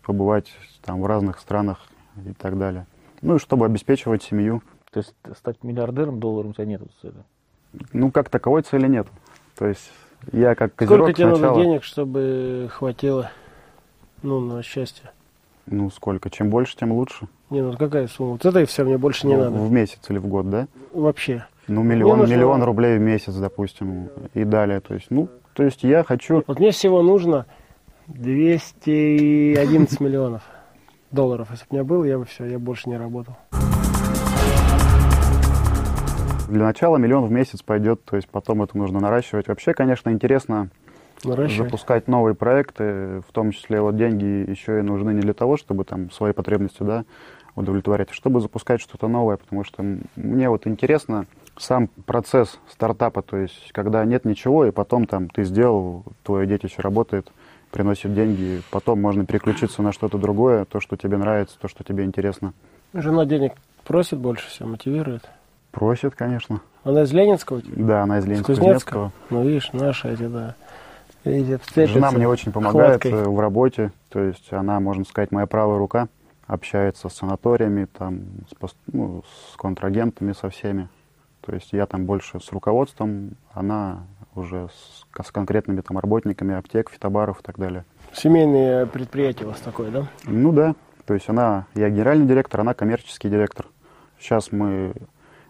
побывать 0.05 0.53
там 0.83 1.01
в 1.01 1.07
разных 1.07 1.39
странах 1.39 1.81
и 2.25 2.33
так 2.33 2.59
далее. 2.59 2.87
Ну 3.23 3.37
и 3.37 3.39
чтобы 3.39 3.67
обеспечивать 3.67 4.23
семью. 4.23 4.63
То 4.93 4.99
есть 4.99 5.15
стать 5.37 5.63
миллиардером 5.65 6.21
долларом 6.21 6.51
у 6.51 6.53
тебя 6.53 6.67
нет 6.67 6.83
цели? 7.03 7.15
Ну, 7.93 8.13
как 8.13 8.29
таковой 8.29 8.63
цели 8.63 8.87
нет. 8.87 9.09
То 9.59 9.67
есть 9.67 9.91
я 10.33 10.55
как 10.55 10.75
козерог 10.75 11.09
Сколько 11.09 11.13
тебе 11.15 11.35
сначала... 11.35 11.53
надо 11.53 11.65
денег, 11.65 11.83
чтобы 11.83 12.69
хватило 12.71 13.31
ну, 14.23 14.41
на 14.41 14.63
счастье? 14.63 15.11
Ну, 15.67 15.91
сколько? 15.91 16.31
Чем 16.31 16.51
больше, 16.51 16.77
тем 16.77 16.93
лучше. 16.93 17.27
Не, 17.51 17.63
ну 17.63 17.77
какая 17.77 18.07
сумма? 18.07 18.33
Вот 18.33 18.45
это 18.45 18.61
и 18.61 18.65
все, 18.67 18.85
мне 18.85 18.99
больше 18.99 19.27
не 19.27 19.35
ну, 19.37 19.45
надо. 19.45 19.57
В 19.57 19.73
месяц 19.73 20.01
или 20.09 20.19
в 20.19 20.27
год, 20.27 20.51
да? 20.51 20.67
Вообще. 20.93 21.47
Ну, 21.67 21.83
миллион, 21.83 22.19
нужно... 22.19 22.35
миллион 22.35 22.63
рублей 22.63 22.99
в 22.99 23.01
месяц, 23.01 23.35
допустим, 23.35 24.11
и 24.35 24.45
далее. 24.45 24.81
То 24.81 24.95
есть, 24.95 25.07
ну, 25.11 25.29
то 25.55 25.63
есть 25.63 25.83
я 25.83 26.05
хочу... 26.05 26.43
Вот 26.47 26.59
мне 26.59 26.71
всего 26.71 27.03
нужно 27.03 27.47
211 28.09 30.01
миллионов 30.01 30.43
долларов. 31.11 31.49
Если 31.51 31.65
бы 31.65 31.69
у 31.71 31.75
меня 31.75 31.85
было, 31.85 32.05
я 32.05 32.19
бы 32.19 32.25
все, 32.25 32.45
я 32.45 32.59
больше 32.59 32.89
не 32.91 32.99
работал. 32.99 33.37
Для 36.49 36.65
начала 36.65 36.99
миллион 36.99 37.25
в 37.25 37.31
месяц 37.31 37.63
пойдет, 37.63 38.05
то 38.05 38.17
есть 38.17 38.29
потом 38.29 38.63
это 38.63 38.77
нужно 38.77 39.01
наращивать. 39.01 39.49
Вообще, 39.49 39.73
конечно, 39.73 40.11
интересно 40.11 40.69
запускать 41.23 42.07
новые 42.07 42.35
проекты, 42.35 43.23
в 43.27 43.33
том 43.33 43.53
числе 43.53 43.81
вот 43.81 43.97
деньги 43.97 44.51
еще 44.51 44.81
и 44.81 44.83
нужны 44.83 45.13
не 45.15 45.23
для 45.23 45.33
того, 45.33 45.57
чтобы 45.57 45.85
там 45.85 46.11
свои 46.11 46.33
потребности 46.33 46.83
да, 46.83 47.07
удовлетворять, 47.55 48.11
а 48.11 48.15
чтобы 48.15 48.43
запускать 48.43 48.83
что-то 48.83 49.09
новое, 49.09 49.39
потому 49.39 49.65
что 49.65 49.83
мне 50.17 50.51
вот 50.51 50.67
интересно 50.67 51.25
сам 51.57 51.89
процесс 52.05 52.61
стартапа, 52.69 53.23
то 53.23 53.39
есть 53.39 53.73
когда 53.73 54.05
нет 54.05 54.27
ничего, 54.27 54.67
и 54.67 54.71
потом 54.71 55.07
там 55.07 55.31
ты 55.31 55.45
сделал, 55.45 56.05
твое 56.23 56.47
детище 56.47 56.83
работает– 56.83 57.33
приносит 57.75 58.15
деньги, 58.15 58.63
потом 58.71 59.01
можно 59.01 59.27
переключиться 59.27 59.83
на 59.83 59.91
что-то 59.91 60.17
другое, 60.17 60.65
то, 60.65 60.79
что 60.79 60.97
тебе 60.97 61.17
нравится, 61.17 61.57
то, 61.61 61.67
что 61.67 61.83
тебе 61.83 62.05
интересно. 62.05 62.53
Жена 62.95 63.25
денег 63.25 63.55
просит 63.85 64.21
больше 64.21 64.49
всего, 64.49 64.69
мотивирует? 64.69 65.29
Просит, 65.73 66.15
конечно. 66.15 66.61
Она 66.85 67.03
из 67.03 67.13
Ленинского? 67.13 67.61
Да, 67.65 68.05
она 68.05 68.21
из 68.21 68.27
Ленинского. 68.27 68.55
Кузнецкого? 68.55 69.13
Ну, 69.29 69.43
видишь, 69.43 69.71
наша 69.73 70.11
эти, 70.11 70.29
да. 70.29 70.55
Жена 71.25 72.13
мне 72.13 72.29
очень 72.29 72.53
помогает 72.53 73.03
хваткой. 73.03 73.25
в 73.25 73.41
работе, 73.41 73.91
то 74.09 74.21
есть 74.21 74.53
она, 74.53 74.79
можно 74.79 75.05
сказать, 75.05 75.33
моя 75.33 75.47
правая 75.47 75.79
рука, 75.79 76.07
общается 76.47 77.09
с 77.09 77.15
санаториями, 77.15 77.87
там, 77.87 78.21
с, 78.51 78.75
ну, 78.93 79.25
с 79.53 79.57
контрагентами, 79.57 80.33
со 80.33 80.49
всеми. 80.49 80.89
То 81.45 81.55
есть 81.55 81.73
я 81.73 81.87
там 81.87 82.07
больше 82.07 82.41
с 82.41 82.51
руководством, 82.53 83.37
она 83.53 84.07
уже 84.35 84.69
с, 84.69 85.05
с 85.23 85.31
конкретными 85.31 85.81
там 85.83 85.99
работниками 85.99 86.55
аптек, 86.55 86.91
фитобаров 86.91 87.41
и 87.41 87.43
так 87.43 87.59
далее. 87.59 87.85
Семейное 88.13 88.87
предприятие 88.87 89.47
у 89.47 89.51
вас 89.51 89.61
такое, 89.61 89.91
да? 89.91 90.09
Ну 90.25 90.53
да. 90.53 90.75
То 91.05 91.13
есть 91.13 91.29
она, 91.29 91.67
я 91.75 91.91
генеральный 91.91 92.27
директор, 92.27 92.61
она 92.61 92.73
коммерческий 92.73 93.29
директор. 93.29 93.67
Сейчас 94.19 94.53
мы 94.53 94.95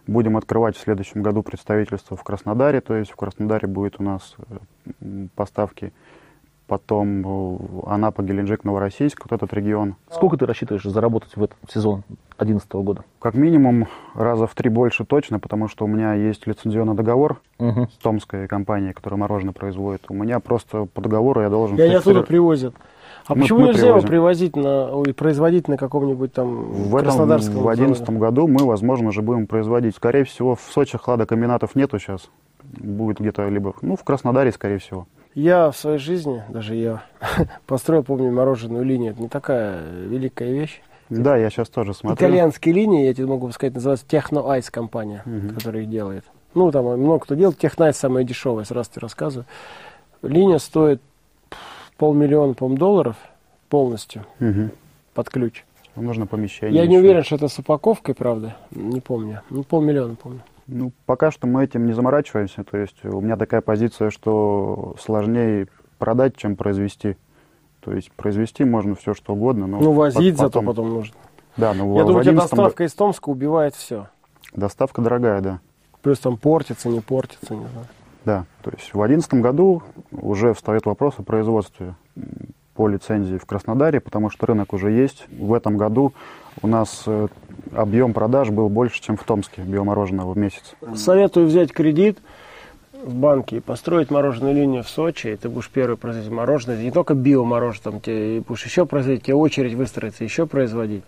будем 0.06 0.36
открывать 0.36 0.76
в 0.76 0.80
следующем 0.80 1.22
году 1.22 1.42
представительство 1.42 2.16
в 2.16 2.24
Краснодаре. 2.24 2.80
То 2.80 2.96
есть 2.96 3.12
в 3.12 3.16
Краснодаре 3.16 3.68
будет 3.68 4.00
у 4.00 4.02
нас 4.02 4.34
э, 5.00 5.28
поставки 5.36 5.92
потом 6.66 7.22
э, 7.24 7.58
Анапа, 7.86 8.22
Геленджик, 8.22 8.64
Новороссийск, 8.64 9.22
вот 9.24 9.32
этот 9.32 9.54
регион. 9.54 9.94
Сколько 10.10 10.36
ты 10.36 10.46
рассчитываешь 10.46 10.82
заработать 10.82 11.36
в 11.36 11.42
этот 11.42 11.58
сезон 11.70 12.02
2011 12.38 12.72
года? 12.72 13.04
Как 13.20 13.34
минимум 13.34 13.86
раза 14.14 14.46
в 14.46 14.54
три 14.54 14.68
больше 14.68 15.04
точно, 15.04 15.38
потому 15.38 15.68
что 15.68 15.84
у 15.84 15.88
меня 15.88 16.14
есть 16.14 16.46
лицензионный 16.46 16.94
договор 16.94 17.40
угу. 17.58 17.88
с 17.88 18.02
томской 18.02 18.48
компанией, 18.48 18.92
которая 18.92 19.18
мороженое 19.18 19.52
производит. 19.52 20.02
У 20.08 20.14
меня 20.14 20.40
просто 20.40 20.86
по 20.86 21.00
договору 21.00 21.40
я 21.42 21.48
должен... 21.48 21.76
И 21.76 21.82
они 21.82 21.94
оттуда 21.94 22.22
привозят. 22.22 22.74
А 23.26 23.34
мы, 23.34 23.42
почему 23.42 23.60
мы 23.60 23.66
нельзя 23.68 23.80
привозим. 23.80 23.98
его 23.98 24.08
привозить 24.08 24.56
на, 24.56 25.02
и 25.04 25.12
производить 25.12 25.68
на 25.68 25.76
каком-нибудь 25.78 26.32
там 26.32 26.72
в 26.72 26.98
Краснодарском? 26.98 27.54
в 27.54 27.62
2011 27.62 28.10
году 28.10 28.46
мы, 28.46 28.66
возможно, 28.66 29.08
уже 29.08 29.22
будем 29.22 29.46
производить. 29.46 29.96
Скорее 29.96 30.24
всего, 30.24 30.56
в 30.56 30.60
Сочи 30.60 30.98
хладокомбинатов 30.98 31.74
нету 31.74 31.98
сейчас. 31.98 32.28
Будет 32.62 33.20
где-то 33.20 33.48
либо, 33.48 33.74
ну, 33.80 33.96
в 33.96 34.04
Краснодаре, 34.04 34.52
скорее 34.52 34.78
всего. 34.78 35.06
Я 35.34 35.70
в 35.70 35.76
своей 35.76 35.98
жизни, 35.98 36.44
даже 36.48 36.74
я 36.74 37.02
построил, 37.66 38.02
помню, 38.02 38.30
мороженую 38.30 38.84
линию. 38.84 39.12
Это 39.12 39.22
не 39.22 39.28
такая 39.28 39.82
великая 40.06 40.52
вещь. 40.52 40.82
Да, 41.10 41.36
я 41.36 41.50
сейчас 41.50 41.68
тоже 41.68 41.94
смотрю. 41.94 42.16
Итальянские 42.16 42.74
линии, 42.74 43.04
я 43.04 43.14
тебе 43.14 43.26
могу 43.26 43.50
сказать, 43.52 43.74
называется 43.74 44.06
Техно 44.08 44.50
Айс 44.50 44.70
компания, 44.70 45.22
угу. 45.26 45.54
которая 45.54 45.82
их 45.82 45.90
делает. 45.90 46.24
Ну, 46.54 46.70
там 46.70 46.84
много 46.84 47.20
кто 47.20 47.34
делает. 47.34 47.58
Техно 47.58 47.86
Айс 47.86 47.96
самая 47.96 48.24
дешевая, 48.24 48.64
сразу 48.64 48.90
тебе 48.90 49.00
рассказываю. 49.02 49.46
Линия 50.22 50.58
стоит 50.58 51.02
полмиллиона, 51.96 52.54
по 52.54 52.68
долларов 52.68 53.16
полностью 53.68 54.24
угу. 54.40 54.70
под 55.14 55.30
ключ. 55.30 55.64
Нужно 55.96 56.26
помещение. 56.26 56.82
Я 56.82 56.88
не 56.88 56.98
уверен, 56.98 57.22
что 57.22 57.36
это 57.36 57.48
с 57.48 57.58
упаковкой, 57.58 58.14
правда. 58.14 58.56
Не 58.72 59.00
помню. 59.00 59.42
Ну, 59.50 59.62
полмиллиона, 59.62 60.16
помню. 60.16 60.40
Ну, 60.66 60.92
пока 61.06 61.30
что 61.30 61.46
мы 61.46 61.62
этим 61.64 61.86
не 61.86 61.92
заморачиваемся. 61.92 62.64
То 62.64 62.78
есть 62.78 63.04
у 63.04 63.20
меня 63.20 63.36
такая 63.36 63.60
позиция, 63.60 64.10
что 64.10 64.96
сложнее 64.98 65.68
продать, 65.98 66.36
чем 66.36 66.56
произвести. 66.56 67.16
То 67.84 67.92
есть 67.92 68.10
произвести 68.12 68.64
можно 68.64 68.94
все, 68.94 69.12
что 69.12 69.34
угодно. 69.34 69.66
Но 69.66 69.78
ну, 69.78 69.92
возить 69.92 70.36
потом, 70.36 70.46
зато 70.46 70.62
потом 70.62 70.88
нужно. 70.88 71.14
Да, 71.56 71.74
ну 71.74 71.96
Я 71.96 72.04
в 72.04 72.06
думаю, 72.06 72.20
у 72.20 72.22
тебя 72.22 72.32
11 72.32 72.50
доставка 72.50 72.84
из 72.84 72.94
Томска 72.94 73.28
убивает 73.28 73.74
все. 73.74 74.08
доставка 74.54 75.02
дорогая, 75.02 75.40
да. 75.40 75.60
Плюс 76.02 76.18
там 76.18 76.36
портится, 76.38 76.88
не 76.88 77.00
портится, 77.00 77.54
не 77.54 77.66
знаю. 77.66 77.86
Да, 78.24 78.46
то 78.62 78.70
есть 78.70 78.88
в 78.88 78.96
2011 78.96 79.34
году 79.34 79.82
уже 80.10 80.54
встает 80.54 80.86
вопрос 80.86 81.14
о 81.18 81.22
производстве 81.22 81.94
по 82.74 82.88
лицензии 82.88 83.36
в 83.36 83.44
Краснодаре, 83.44 84.00
потому 84.00 84.30
что 84.30 84.46
рынок 84.46 84.72
уже 84.72 84.90
есть. 84.90 85.26
В 85.28 85.52
этом 85.52 85.76
году 85.76 86.14
у 86.62 86.66
нас 86.66 87.04
э, 87.06 87.28
объем 87.72 88.14
продаж 88.14 88.50
был 88.50 88.68
больше, 88.68 89.00
чем 89.02 89.16
в 89.16 89.24
Томске 89.24 89.62
биомороженого 89.62 90.32
в 90.32 90.38
месяц. 90.38 90.74
Советую 90.96 91.46
взять 91.46 91.72
кредит 91.72 92.18
в 93.04 93.14
банке 93.14 93.58
и 93.58 93.60
построить 93.60 94.10
мороженую 94.10 94.54
линию 94.54 94.82
в 94.82 94.88
Сочи, 94.88 95.28
и 95.28 95.36
ты 95.36 95.48
будешь 95.48 95.68
первый 95.70 95.96
производить 95.96 96.30
мороженое. 96.32 96.76
Не 96.82 96.90
только 96.90 97.14
биомороженое, 97.14 97.82
там 97.92 98.00
тебе 98.00 98.38
и 98.38 98.40
будешь 98.40 98.64
еще 98.64 98.86
производить, 98.86 99.24
тебе 99.24 99.34
очередь 99.34 99.74
выстроится, 99.74 100.24
еще 100.24 100.46
производить. 100.46 101.04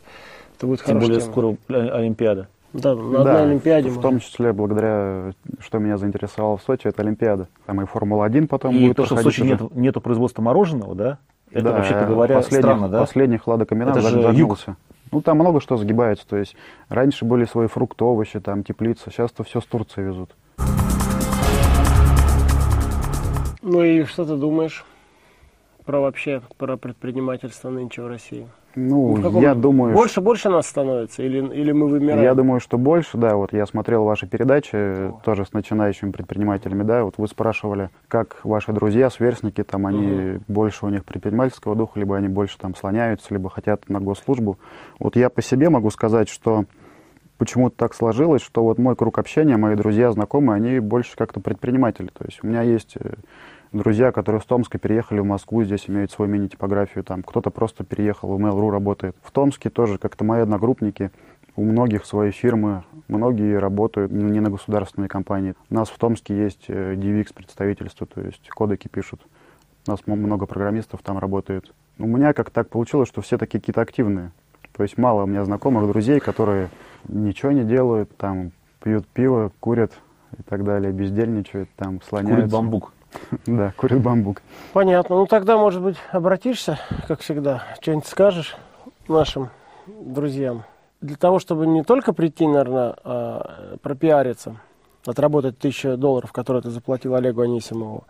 Это 0.59 0.67
будет 0.67 0.85
Тем 0.85 0.99
более 0.99 1.21
тема. 1.21 1.33
скоро 1.33 1.57
Олимпиада. 1.69 2.49
Да, 2.73 2.95
на 2.95 3.25
Да, 3.25 3.33
одной 3.33 3.43
Олимпиаде. 3.51 3.89
в 3.89 3.95
можно. 3.97 4.03
том 4.11 4.21
числе 4.21 4.53
благодаря, 4.53 5.33
что 5.61 5.79
меня 5.79 5.97
заинтересовало 5.97 6.59
в 6.59 6.63
Сочи, 6.63 6.87
это 6.89 7.03
Олимпиада. 7.03 7.49
Там 7.65 7.81
и 7.81 7.87
Формула-1 7.87 8.47
потом 8.49 8.75
И 8.77 8.87
будет 8.87 8.97
то, 8.99 9.07
что 9.07 9.17
в 9.17 9.23
Сочи 9.23 9.41
уже. 9.43 9.51
нет, 9.51 9.75
нету 9.75 10.01
производства 10.01 10.43
мороженого, 10.43 10.95
да? 10.95 11.19
Это, 11.51 11.65
Да, 11.67 11.73
вообще-то 11.73 12.05
говоря, 12.07 12.35
последних, 12.37 12.61
странно, 12.67 12.89
да? 12.89 13.01
Последний 13.01 13.39
юг. 14.29 14.59
загнулся. 14.59 14.77
Ну, 15.13 15.21
там 15.23 15.39
много 15.39 15.61
что 15.61 15.77
сгибается. 15.77 16.27
То 16.29 16.37
есть 16.37 16.57
раньше 16.89 17.25
были 17.25 17.45
свои 17.45 17.69
фрукты, 17.69 18.05
овощи, 18.05 18.41
там 18.41 18.65
теплица. 18.65 19.11
Сейчас-то 19.11 19.45
все 19.45 19.61
с 19.61 19.65
Турции 19.65 20.03
везут. 20.03 20.31
Ну 23.67 23.83
и 23.83 24.05
что 24.05 24.25
ты 24.25 24.37
думаешь 24.37 24.85
про 25.85 25.99
вообще, 26.01 26.41
про 26.57 26.77
предпринимательство 26.77 27.69
нынче 27.69 28.01
в 28.01 28.07
России? 28.07 28.47
Ну, 28.77 29.17
каком- 29.17 29.43
я 29.43 29.57
думаю, 29.57 29.93
Больше, 29.93 30.21
больше 30.21 30.51
нас 30.51 30.69
становится 30.69 31.25
или, 31.25 31.45
или 31.53 31.73
мы 31.73 31.89
вымираем? 31.89 32.23
Я 32.23 32.35
думаю, 32.35 32.61
что 32.61 32.79
больше, 32.79 33.19
да. 33.19 33.35
Вот 33.35 33.53
я 33.53 33.67
смотрел 33.67 34.05
ваши 34.05 34.29
передачи 34.29 35.13
тоже 35.25 35.45
с 35.45 35.53
начинающими 35.53 36.13
предпринимателями, 36.13 36.85
да. 36.85 37.03
Вот 37.03 37.15
вы 37.17 37.27
спрашивали, 37.27 37.91
как 38.07 38.37
ваши 38.45 38.73
друзья, 38.73 39.11
сверстники, 39.11 39.65
там 39.65 39.87
они 39.87 40.39
больше 40.47 40.87
у 40.87 40.89
них 40.89 41.05
предпринимательского 41.05 41.75
духа, 41.75 41.99
либо 41.99 42.17
они 42.17 42.29
больше 42.29 42.59
там 42.59 42.77
слоняются, 42.77 43.35
либо 43.35 43.51
хотят 43.51 43.89
на 43.89 43.99
госслужбу. 43.99 44.59
Вот 45.01 45.17
я 45.17 45.29
по 45.29 45.43
себе 45.43 45.71
могу 45.71 45.91
сказать, 45.91 46.29
что 46.29 46.67
почему-то 47.39 47.77
так 47.77 47.95
сложилось, 47.95 48.43
что 48.43 48.63
вот 48.63 48.79
мой 48.79 48.95
круг 48.95 49.19
общения, 49.19 49.57
мои 49.57 49.75
друзья, 49.75 50.13
знакомые, 50.13 50.57
они 50.57 50.79
больше 50.79 51.17
как-то 51.17 51.41
предприниматели. 51.41 52.07
То 52.09 52.25
есть 52.25 52.41
у 52.43 52.47
меня 52.47 52.63
есть 52.63 52.97
э, 52.99 53.15
друзья, 53.73 54.13
которые 54.13 54.41
с 54.41 54.45
Томска 54.45 54.79
переехали 54.79 55.21
в 55.21 55.25
Москву, 55.25 55.65
здесь 55.65 55.89
имеют 55.89 56.11
свою 56.11 56.31
мини-типографию, 56.31 57.05
там 57.05 57.23
кто-то 57.23 57.51
просто 57.51 57.85
переехал, 57.85 58.37
в 58.37 58.41
Mail.ru 58.41 58.71
работает. 58.71 59.17
В 59.23 59.31
Томске 59.31 59.71
тоже 59.71 59.99
как-то 59.99 60.25
мои 60.25 60.41
одногруппники, 60.41 61.11
у 61.57 61.65
многих 61.65 62.05
свои 62.05 62.31
фирмы, 62.31 62.85
многие 63.09 63.59
работают 63.59 64.13
не 64.13 64.25
не 64.25 64.41
на 64.41 64.51
государственные 64.51 65.09
компании. 65.09 65.55
У 65.71 65.75
нас 65.75 65.89
в 65.89 65.99
Томске 65.99 66.37
есть 66.37 66.67
э, 66.69 66.95
DVX 66.95 67.33
представительство, 67.35 68.07
то 68.07 68.21
есть 68.21 68.49
кодеки 68.51 68.89
пишут. 68.89 69.23
У 69.87 69.91
нас 69.91 70.01
много 70.07 70.47
программистов 70.47 71.01
там 71.03 71.19
работает. 71.19 71.73
У 71.99 72.07
меня 72.07 72.35
как 72.35 72.51
так 72.51 72.69
получилось, 72.69 73.09
что 73.09 73.23
все 73.23 73.39
такие 73.39 73.61
какие-то 73.61 73.81
активные. 73.81 74.33
То 74.77 74.83
есть 74.83 74.99
мало 74.99 75.23
у 75.23 75.27
меня 75.27 75.45
знакомых, 75.45 75.87
друзей, 75.87 76.21
которые 76.21 76.69
ничего 77.09 77.53
не 77.53 77.65
делают, 77.65 78.15
там 78.17 78.51
пьют 78.83 79.07
пиво, 79.07 79.51
курят 79.61 79.93
и 80.39 80.43
так 80.43 80.65
далее, 80.65 80.93
бездельничают, 80.93 81.71
там 81.77 82.03
слоняются. 82.03 82.37
Курит 82.37 82.53
бамбук. 82.53 82.93
Да, 83.47 83.73
курят 83.77 84.01
бамбук. 84.01 84.43
Понятно. 84.73 85.17
Ну 85.17 85.27
тогда, 85.27 85.57
может 85.57 85.83
быть, 85.83 85.97
обратишься, 86.13 86.79
как 87.09 87.21
всегда, 87.21 87.63
что-нибудь 87.81 88.07
скажешь 88.07 88.57
нашим 89.09 89.51
друзьям. 89.87 90.65
Для 91.01 91.17
того, 91.17 91.39
чтобы 91.39 91.67
не 91.67 91.83
только 91.83 92.13
прийти, 92.13 92.47
наверное, 92.47 92.97
а, 93.05 93.77
пропиариться, 93.83 94.57
отработать 95.05 95.59
тысячу 95.59 95.97
долларов, 95.97 96.33
которые 96.33 96.63
ты 96.63 96.71
заплатил 96.71 97.15
Олегу 97.15 97.43
Анисимову 97.43 98.05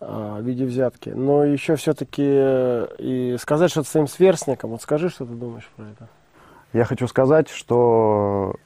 а, 0.00 0.40
в 0.40 0.42
виде 0.42 0.64
взятки, 0.64 1.10
но 1.10 1.44
еще 1.44 1.76
все-таки 1.76 2.22
и 2.22 3.36
сказать 3.40 3.70
что-то 3.70 3.88
своим 3.88 4.08
сверстникам. 4.08 4.70
Вот 4.70 4.82
скажи, 4.82 5.08
что 5.08 5.24
ты 5.24 5.32
думаешь 5.32 5.70
про 5.76 5.84
это. 5.84 6.08
Я 6.72 6.84
хочу 6.84 7.06
сказать, 7.06 7.48
что 7.48 8.56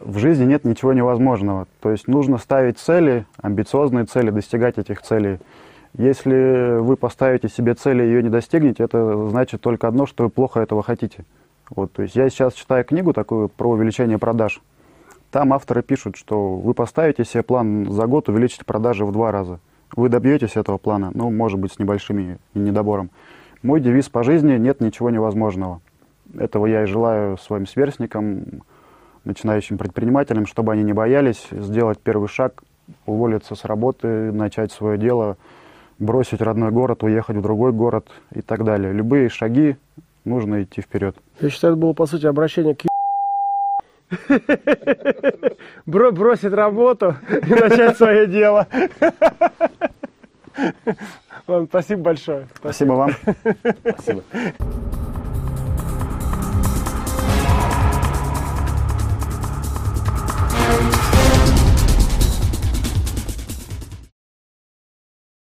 в 0.00 0.18
жизни 0.18 0.44
нет 0.44 0.64
ничего 0.64 0.92
невозможного. 0.92 1.66
То 1.80 1.90
есть 1.90 2.08
нужно 2.08 2.38
ставить 2.38 2.78
цели, 2.78 3.26
амбициозные 3.40 4.04
цели, 4.04 4.30
достигать 4.30 4.78
этих 4.78 5.02
целей. 5.02 5.38
Если 5.96 6.78
вы 6.78 6.96
поставите 6.96 7.48
себе 7.48 7.74
цель 7.74 8.02
и 8.02 8.06
ее 8.06 8.22
не 8.22 8.28
достигнете, 8.28 8.84
это 8.84 9.28
значит 9.28 9.60
только 9.60 9.88
одно, 9.88 10.06
что 10.06 10.24
вы 10.24 10.30
плохо 10.30 10.60
этого 10.60 10.82
хотите. 10.82 11.24
Вот, 11.70 11.92
то 11.92 12.02
есть 12.02 12.16
я 12.16 12.28
сейчас 12.30 12.54
читаю 12.54 12.84
книгу 12.84 13.12
такую 13.12 13.48
про 13.48 13.70
увеличение 13.70 14.18
продаж. 14.18 14.60
Там 15.30 15.52
авторы 15.52 15.82
пишут, 15.82 16.16
что 16.16 16.56
вы 16.56 16.72
поставите 16.72 17.24
себе 17.24 17.42
план 17.42 17.90
за 17.90 18.06
год 18.06 18.28
увеличить 18.28 18.64
продажи 18.64 19.04
в 19.04 19.12
два 19.12 19.30
раза. 19.32 19.60
Вы 19.94 20.08
добьетесь 20.08 20.56
этого 20.56 20.78
плана, 20.78 21.10
ну, 21.14 21.30
может 21.30 21.58
быть, 21.58 21.72
с 21.72 21.78
небольшими 21.78 22.38
недобором. 22.54 23.10
Мой 23.62 23.80
девиз 23.80 24.08
по 24.08 24.22
жизни– 24.22 24.56
нет 24.58 24.80
ничего 24.80 25.10
невозможного. 25.10 25.80
Этого 26.38 26.66
я 26.66 26.84
и 26.84 26.86
желаю 26.86 27.38
своим 27.38 27.66
сверстникам, 27.66 28.62
начинающим 29.28 29.78
предпринимателям, 29.78 30.46
чтобы 30.46 30.72
они 30.72 30.82
не 30.82 30.92
боялись 30.92 31.46
сделать 31.52 31.98
первый 32.00 32.28
шаг, 32.28 32.62
уволиться 33.06 33.54
с 33.54 33.64
работы, 33.64 34.32
начать 34.32 34.72
свое 34.72 34.98
дело, 34.98 35.36
бросить 35.98 36.40
родной 36.40 36.70
город, 36.70 37.02
уехать 37.04 37.36
в 37.36 37.42
другой 37.42 37.72
город 37.72 38.08
и 38.34 38.40
так 38.40 38.64
далее. 38.64 38.92
Любые 38.92 39.28
шаги 39.28 39.76
нужно 40.24 40.62
идти 40.62 40.80
вперед. 40.80 41.14
Я 41.40 41.50
считаю, 41.50 41.74
это 41.74 41.80
было, 41.80 41.92
по 41.92 42.06
сути, 42.06 42.26
обращение 42.26 42.74
к 42.74 42.82
Бро- 45.86 46.12
бросить 46.12 46.52
работу 46.52 47.14
и 47.30 47.54
начать 47.54 47.96
свое 47.98 48.26
дело. 48.26 48.66
Ладно, 51.46 51.66
спасибо 51.68 52.02
большое. 52.02 52.48
Спасибо 52.56 52.92
вам. 52.94 53.10
Спасибо. 53.92 54.22